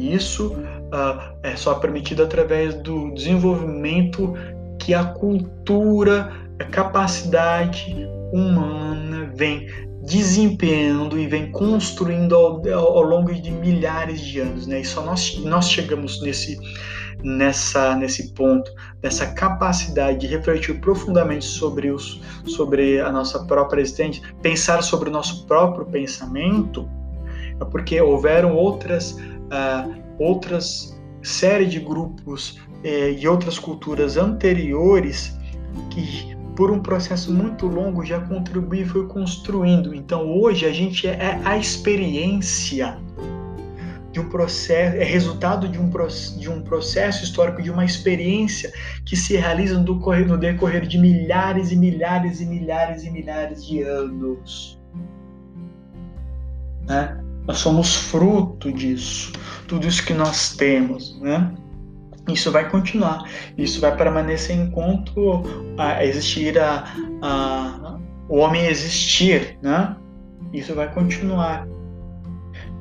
E 0.02 0.16
isso 0.16 0.54
uh, 0.56 1.38
é 1.44 1.56
só 1.56 1.76
permitido 1.76 2.24
através 2.24 2.74
do 2.74 3.14
desenvolvimento 3.14 4.34
que 4.80 4.96
a 4.96 5.04
cultura, 5.04 6.34
a 6.60 6.64
capacidade 6.64 7.96
humana 8.34 9.32
vem 9.36 9.68
desempenhando 10.04 11.20
e 11.20 11.28
vem 11.28 11.52
construindo 11.52 12.36
ao, 12.36 12.68
ao, 12.74 13.04
longo 13.04 13.32
de 13.32 13.52
milhares 13.52 14.20
de 14.22 14.40
anos, 14.40 14.66
né? 14.66 14.82
E 14.82 14.86
só 14.86 15.04
nós, 15.04 15.38
nós 15.46 15.70
chegamos 15.70 16.20
nesse, 16.24 16.60
nessa, 17.24 17.96
nesse 17.96 18.34
ponto, 18.34 18.72
nessa 19.04 19.28
capacidade 19.28 20.18
de 20.18 20.26
refletir 20.26 20.82
profundamente 20.82 21.46
sobre, 21.46 21.92
os, 21.92 22.20
sobre 22.48 23.00
a 23.00 23.12
nossa 23.12 23.46
própria 23.46 23.82
existência, 23.82 24.24
pensar 24.42 24.82
sobre 24.82 25.10
o 25.10 25.12
nosso 25.12 25.46
próprio 25.46 25.86
pensamento, 25.86 26.90
é 27.62 27.66
porque 27.66 28.02
houveram 28.02 28.56
outras 28.56 29.16
outras 30.20 31.00
série 31.24 31.66
de 31.66 31.80
grupos 31.80 32.60
uh, 32.84 33.12
e 33.18 33.28
outras 33.28 33.60
culturas 33.60 34.18
anteriores 34.18 35.38
que 35.90 36.36
por 36.56 36.72
um 36.72 36.80
processo 36.80 37.32
muito 37.34 37.66
longo 37.66 38.04
já 38.06 38.20
contribuiu 38.20 38.84
e 38.84 38.86
foi 38.86 39.08
construindo. 39.08 39.96
Então 39.96 40.30
hoje 40.30 40.66
a 40.66 40.74
gente 40.74 41.08
é 41.08 41.40
a 41.46 41.58
experiência 41.58 42.98
de 44.12 44.20
um 44.20 44.28
processo, 44.28 44.98
é 44.98 45.04
resultado 45.04 45.70
de 45.70 45.80
um, 45.80 45.90
de 46.38 46.50
um 46.50 46.62
processo 46.62 47.24
histórico, 47.24 47.62
de 47.62 47.72
uma 47.72 47.86
experiência 47.86 48.72
que 49.06 49.16
se 49.16 49.38
realiza 49.38 49.80
no 49.80 49.86
decorrer, 49.86 50.28
no 50.28 50.38
decorrer 50.38 50.86
de 50.86 50.98
milhares 50.98 51.72
e 51.72 51.78
milhares 51.78 52.42
e 52.42 52.46
milhares 52.46 53.06
e 53.06 53.10
milhares 53.10 53.66
de 53.66 53.82
anos. 53.84 54.78
Né? 56.86 57.24
Nós 57.48 57.58
somos 57.58 57.96
fruto 57.96 58.72
disso, 58.72 59.32
tudo 59.68 59.88
isso 59.88 60.06
que 60.06 60.14
nós 60.14 60.56
temos, 60.56 61.20
né? 61.20 61.52
Isso 62.28 62.52
vai 62.52 62.70
continuar, 62.70 63.28
isso 63.58 63.82
vai 63.82 63.96
permanecer 63.96 64.56
enquanto 64.56 65.44
a, 65.78 66.06
existir 66.06 66.58
a, 66.60 66.86
a, 67.22 67.98
o 68.30 68.38
homem 68.38 68.68
existir, 68.68 69.58
né? 69.62 69.96
Isso 70.54 70.76
vai 70.76 70.94
continuar. 70.94 71.68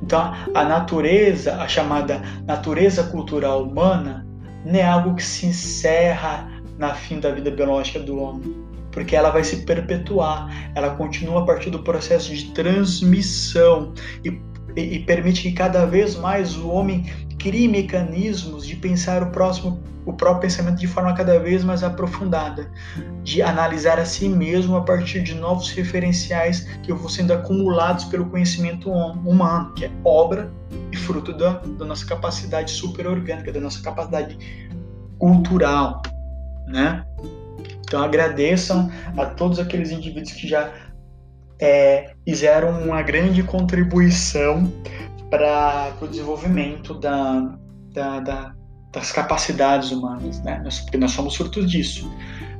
Então, 0.01 0.33
a 0.53 0.63
natureza, 0.63 1.55
a 1.55 1.67
chamada 1.67 2.21
natureza 2.45 3.03
cultural 3.05 3.63
humana, 3.63 4.25
não 4.65 4.79
é 4.79 4.83
algo 4.83 5.15
que 5.15 5.23
se 5.23 5.45
encerra 5.47 6.49
na 6.77 6.93
fim 6.93 7.19
da 7.19 7.31
vida 7.31 7.51
biológica 7.51 7.99
do 7.99 8.19
homem, 8.19 8.55
porque 8.91 9.15
ela 9.15 9.29
vai 9.29 9.43
se 9.43 9.57
perpetuar, 9.65 10.71
ela 10.75 10.91
continua 10.95 11.41
a 11.41 11.45
partir 11.45 11.69
do 11.69 11.79
processo 11.79 12.33
de 12.33 12.51
transmissão 12.51 13.93
e, 14.23 14.31
e, 14.75 14.99
permite 14.99 15.41
que 15.43 15.51
cada 15.51 15.85
vez 15.85 16.15
mais 16.15 16.57
o 16.57 16.69
homem 16.69 17.05
crie 17.37 17.67
mecanismos 17.67 18.65
de 18.65 18.75
pensar 18.75 19.23
o 19.23 19.31
próximo, 19.31 19.81
o 20.05 20.13
próprio 20.13 20.41
pensamento 20.41 20.79
de 20.79 20.87
forma 20.87 21.13
cada 21.13 21.39
vez 21.39 21.63
mais 21.63 21.83
aprofundada, 21.83 22.69
de 23.23 23.41
analisar 23.41 23.99
a 23.99 24.05
si 24.05 24.29
mesmo 24.29 24.75
a 24.75 24.81
partir 24.81 25.21
de 25.23 25.33
novos 25.33 25.69
referenciais 25.71 26.61
que 26.83 26.93
vão 26.93 27.09
sendo 27.09 27.33
acumulados 27.33 28.05
pelo 28.05 28.25
conhecimento 28.27 28.91
humano, 28.91 29.73
que 29.73 29.85
é 29.85 29.91
obra 30.03 30.51
e 30.91 30.95
fruto 30.95 31.33
da, 31.33 31.53
da 31.77 31.85
nossa 31.85 32.05
capacidade 32.05 32.71
superorgânica, 32.71 33.51
da 33.51 33.59
nossa 33.59 33.81
capacidade 33.81 34.37
cultural, 35.17 36.01
né? 36.67 37.05
Então 37.91 38.01
agradeçam 38.01 38.89
a 39.17 39.25
todos 39.25 39.59
aqueles 39.59 39.91
indivíduos 39.91 40.31
que 40.31 40.47
já 40.47 40.71
é, 41.61 42.13
fizeram 42.27 42.81
uma 42.81 43.03
grande 43.03 43.43
contribuição 43.43 44.73
para 45.29 45.93
o 46.01 46.07
desenvolvimento 46.07 46.95
da, 46.95 47.55
da, 47.93 48.19
da, 48.19 48.55
das 48.91 49.11
capacidades 49.11 49.91
humanas, 49.91 50.43
né? 50.43 50.61
porque 50.83 50.97
nós 50.97 51.11
somos 51.11 51.35
frutos 51.35 51.69
disso. 51.69 52.11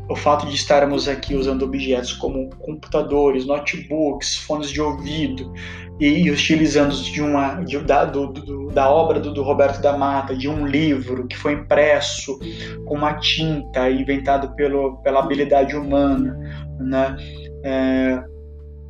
O 0.07 0.15
fato 0.15 0.45
de 0.45 0.55
estarmos 0.55 1.07
aqui 1.07 1.35
usando 1.35 1.63
objetos 1.63 2.13
como 2.13 2.49
computadores, 2.57 3.45
notebooks, 3.45 4.35
fones 4.37 4.69
de 4.69 4.81
ouvido 4.81 5.53
e, 5.99 6.23
e 6.23 6.31
utilizando 6.31 6.93
de 6.95 7.21
uma 7.21 7.61
de, 7.63 7.79
da, 7.79 8.03
do, 8.03 8.27
do, 8.27 8.67
da 8.71 8.89
obra 8.89 9.19
do, 9.19 9.33
do, 9.33 9.41
Roberto 9.41 9.81
da 9.81 9.97
Mata, 9.97 10.35
de 10.35 10.49
um 10.49 10.65
livro 10.65 11.27
que 11.27 11.37
foi 11.37 11.53
impresso 11.53 12.37
com 12.85 12.95
uma 12.95 13.13
tinta 13.19 13.89
inventado 13.89 14.53
pelo, 14.55 14.97
pela 14.97 15.19
habilidade 15.19 15.77
humana, 15.77 16.37
né? 16.77 17.15
É, 17.63 18.30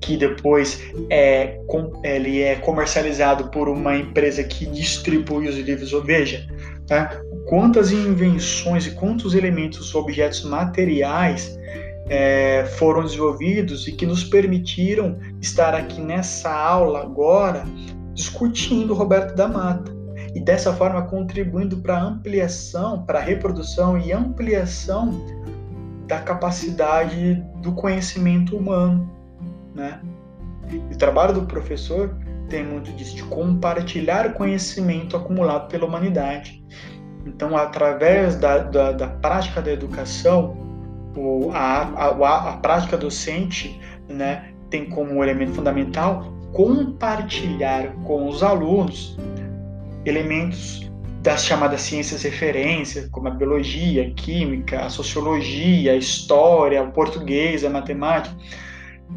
que 0.01 0.17
depois 0.17 0.81
é, 1.09 1.59
ele 2.03 2.41
é 2.41 2.55
comercializado 2.55 3.49
por 3.51 3.69
uma 3.69 3.95
empresa 3.95 4.43
que 4.43 4.65
distribui 4.65 5.47
os 5.47 5.55
livros. 5.55 5.91
Veja, 6.03 6.45
tá? 6.87 7.21
quantas 7.45 7.91
invenções 7.91 8.87
e 8.87 8.91
quantos 8.91 9.35
elementos, 9.35 9.93
objetos 9.93 10.43
materiais 10.43 11.57
é, 12.09 12.65
foram 12.77 13.03
desenvolvidos 13.03 13.87
e 13.87 13.91
que 13.91 14.05
nos 14.05 14.23
permitiram 14.23 15.19
estar 15.39 15.75
aqui 15.75 16.01
nessa 16.01 16.51
aula 16.51 17.03
agora 17.03 17.63
discutindo 18.13 18.93
Roberto 18.93 19.35
da 19.35 19.47
Mata 19.47 19.91
e 20.33 20.39
dessa 20.39 20.73
forma 20.73 21.03
contribuindo 21.03 21.77
para 21.77 21.97
a 21.97 22.03
ampliação, 22.03 23.05
para 23.05 23.19
a 23.19 23.21
reprodução 23.21 23.97
e 23.99 24.11
ampliação 24.11 25.11
da 26.07 26.19
capacidade 26.19 27.41
do 27.61 27.71
conhecimento 27.73 28.57
humano 28.57 29.20
né? 29.73 29.99
O 30.91 30.97
trabalho 30.97 31.33
do 31.33 31.43
professor 31.43 32.15
tem 32.49 32.63
muito 32.63 32.91
disso, 32.93 33.15
de 33.15 33.23
compartilhar 33.23 34.27
o 34.27 34.33
conhecimento 34.33 35.15
acumulado 35.15 35.67
pela 35.69 35.85
humanidade. 35.85 36.63
Então, 37.25 37.55
através 37.55 38.35
da, 38.35 38.59
da, 38.59 38.91
da 38.91 39.07
prática 39.07 39.61
da 39.61 39.71
educação, 39.71 40.57
o, 41.15 41.51
a, 41.51 41.83
a, 41.83 42.49
a 42.49 42.57
prática 42.57 42.97
docente 42.97 43.79
né, 44.09 44.53
tem 44.69 44.85
como 44.89 45.23
elemento 45.23 45.53
fundamental 45.53 46.33
compartilhar 46.51 47.93
com 48.03 48.27
os 48.27 48.43
alunos 48.43 49.17
elementos 50.05 50.91
das 51.21 51.45
chamadas 51.45 51.81
ciências 51.81 52.23
referência, 52.23 53.07
como 53.11 53.27
a 53.27 53.31
biologia, 53.31 54.07
a 54.07 54.11
química, 54.11 54.81
a 54.81 54.89
sociologia, 54.89 55.91
a 55.91 55.95
história, 55.95 56.81
o 56.81 56.91
português, 56.91 57.63
a 57.63 57.69
matemática, 57.69 58.35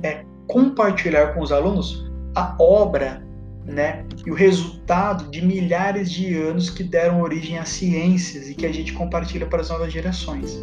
é 0.03 0.23
compartilhar 0.47 1.35
com 1.35 1.41
os 1.41 1.53
alunos 1.53 2.05
a 2.35 2.55
obra 2.59 3.25
né, 3.65 4.05
e 4.27 4.31
o 4.31 4.35
resultado 4.35 5.31
de 5.31 5.45
milhares 5.45 6.11
de 6.11 6.37
anos 6.37 6.69
que 6.69 6.83
deram 6.83 7.23
origem 7.23 7.59
às 7.59 7.71
ciências 7.71 8.49
e 8.49 8.55
que 8.55 8.67
a 8.67 8.73
gente 8.73 8.93
compartilha 8.93 9.47
para 9.47 9.63
as 9.63 9.71
novas 9.71 9.93
gerações. 9.93 10.63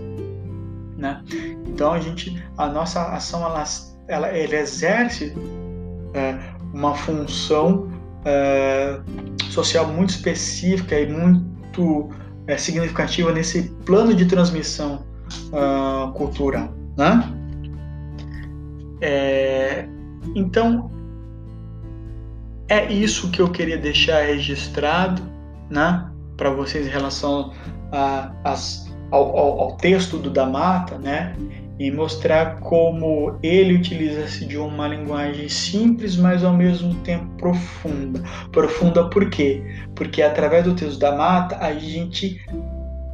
Né? 0.98 1.24
Então 1.68 1.94
a 1.94 2.00
gente, 2.00 2.42
a 2.58 2.68
nossa 2.68 3.14
ação 3.14 3.44
ela, 3.44 3.64
ela, 4.08 4.28
ela 4.28 4.56
exerce 4.56 5.34
é, 6.14 6.38
uma 6.74 6.94
função 6.94 7.92
é, 8.24 9.00
social 9.50 9.88
muito 9.88 10.12
específica 10.12 11.00
e 11.00 11.08
muito 11.08 12.10
é, 12.48 12.58
significativa 12.58 13.32
nesse 13.32 13.64
plano 13.86 14.14
de 14.14 14.26
transmissão 14.26 15.06
uh, 15.52 16.12
cultural. 16.14 16.70
Né? 16.98 17.34
É, 19.00 19.31
então, 20.36 20.90
é 22.68 22.92
isso 22.92 23.30
que 23.32 23.42
eu 23.42 23.50
queria 23.50 23.78
deixar 23.78 24.26
registrado 24.26 25.22
né, 25.70 26.10
para 26.38 26.50
vocês 26.50 26.88
em 26.88 26.90
relação 26.90 27.54
a, 27.92 28.32
ao, 29.12 29.38
ao, 29.38 29.60
ao, 29.62 29.78
texto 29.78 30.18
do 30.18 30.30
Damata, 30.30 30.98
né, 30.98 31.36
e 31.78 31.92
mostrar 31.92 32.60
como 32.60 33.38
ele 33.42 33.76
utiliza-se 33.76 34.46
de 34.46 34.58
uma 34.58 34.88
linguagem 34.88 35.50
simples, 35.50 36.16
mas 36.16 36.44
ao 36.44 36.54
mesmo 36.54 36.94
tempo 37.04 37.26
profunda. 37.38 38.22
Profunda 38.52 39.10
por 39.10 39.30
quê? 39.30 39.64
Porque 39.96 40.22
através 40.22 40.64
do 40.64 40.76
texto 40.76 41.00
da 41.00 41.16
Mata 41.16 41.58
a 41.58 41.74
gente 41.74 42.40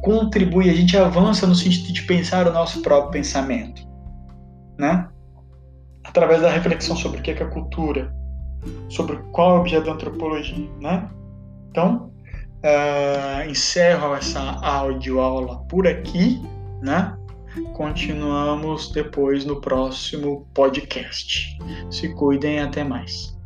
contribui, 0.02 0.70
a 0.70 0.74
gente 0.74 0.96
avança 0.96 1.46
no 1.46 1.54
sentido 1.54 1.92
de 1.92 2.02
pensar 2.02 2.46
o 2.46 2.52
nosso 2.52 2.82
próprio 2.82 3.10
pensamento, 3.10 3.82
né? 4.78 5.08
Através 6.08 6.40
da 6.40 6.50
reflexão 6.50 6.96
sobre 6.96 7.20
o 7.20 7.22
que 7.22 7.30
é, 7.30 7.42
a 7.42 7.46
cultura, 7.46 8.12
sobre 8.88 9.16
qual 9.32 9.50
é 9.50 9.58
o 9.58 9.60
objeto 9.60 9.86
da 9.86 9.92
antropologia, 9.92 10.68
né? 10.80 11.08
Então, 11.70 12.10
uh, 12.64 13.48
encerro 13.48 14.14
essa 14.14 14.40
audioaula 14.40 15.58
por 15.68 15.86
aqui, 15.86 16.42
né? 16.82 17.14
Continuamos 17.74 18.90
depois 18.92 19.44
no 19.44 19.60
próximo 19.60 20.46
podcast. 20.54 21.58
Se 21.90 22.08
cuidem, 22.14 22.60
até 22.60 22.84
mais. 22.84 23.36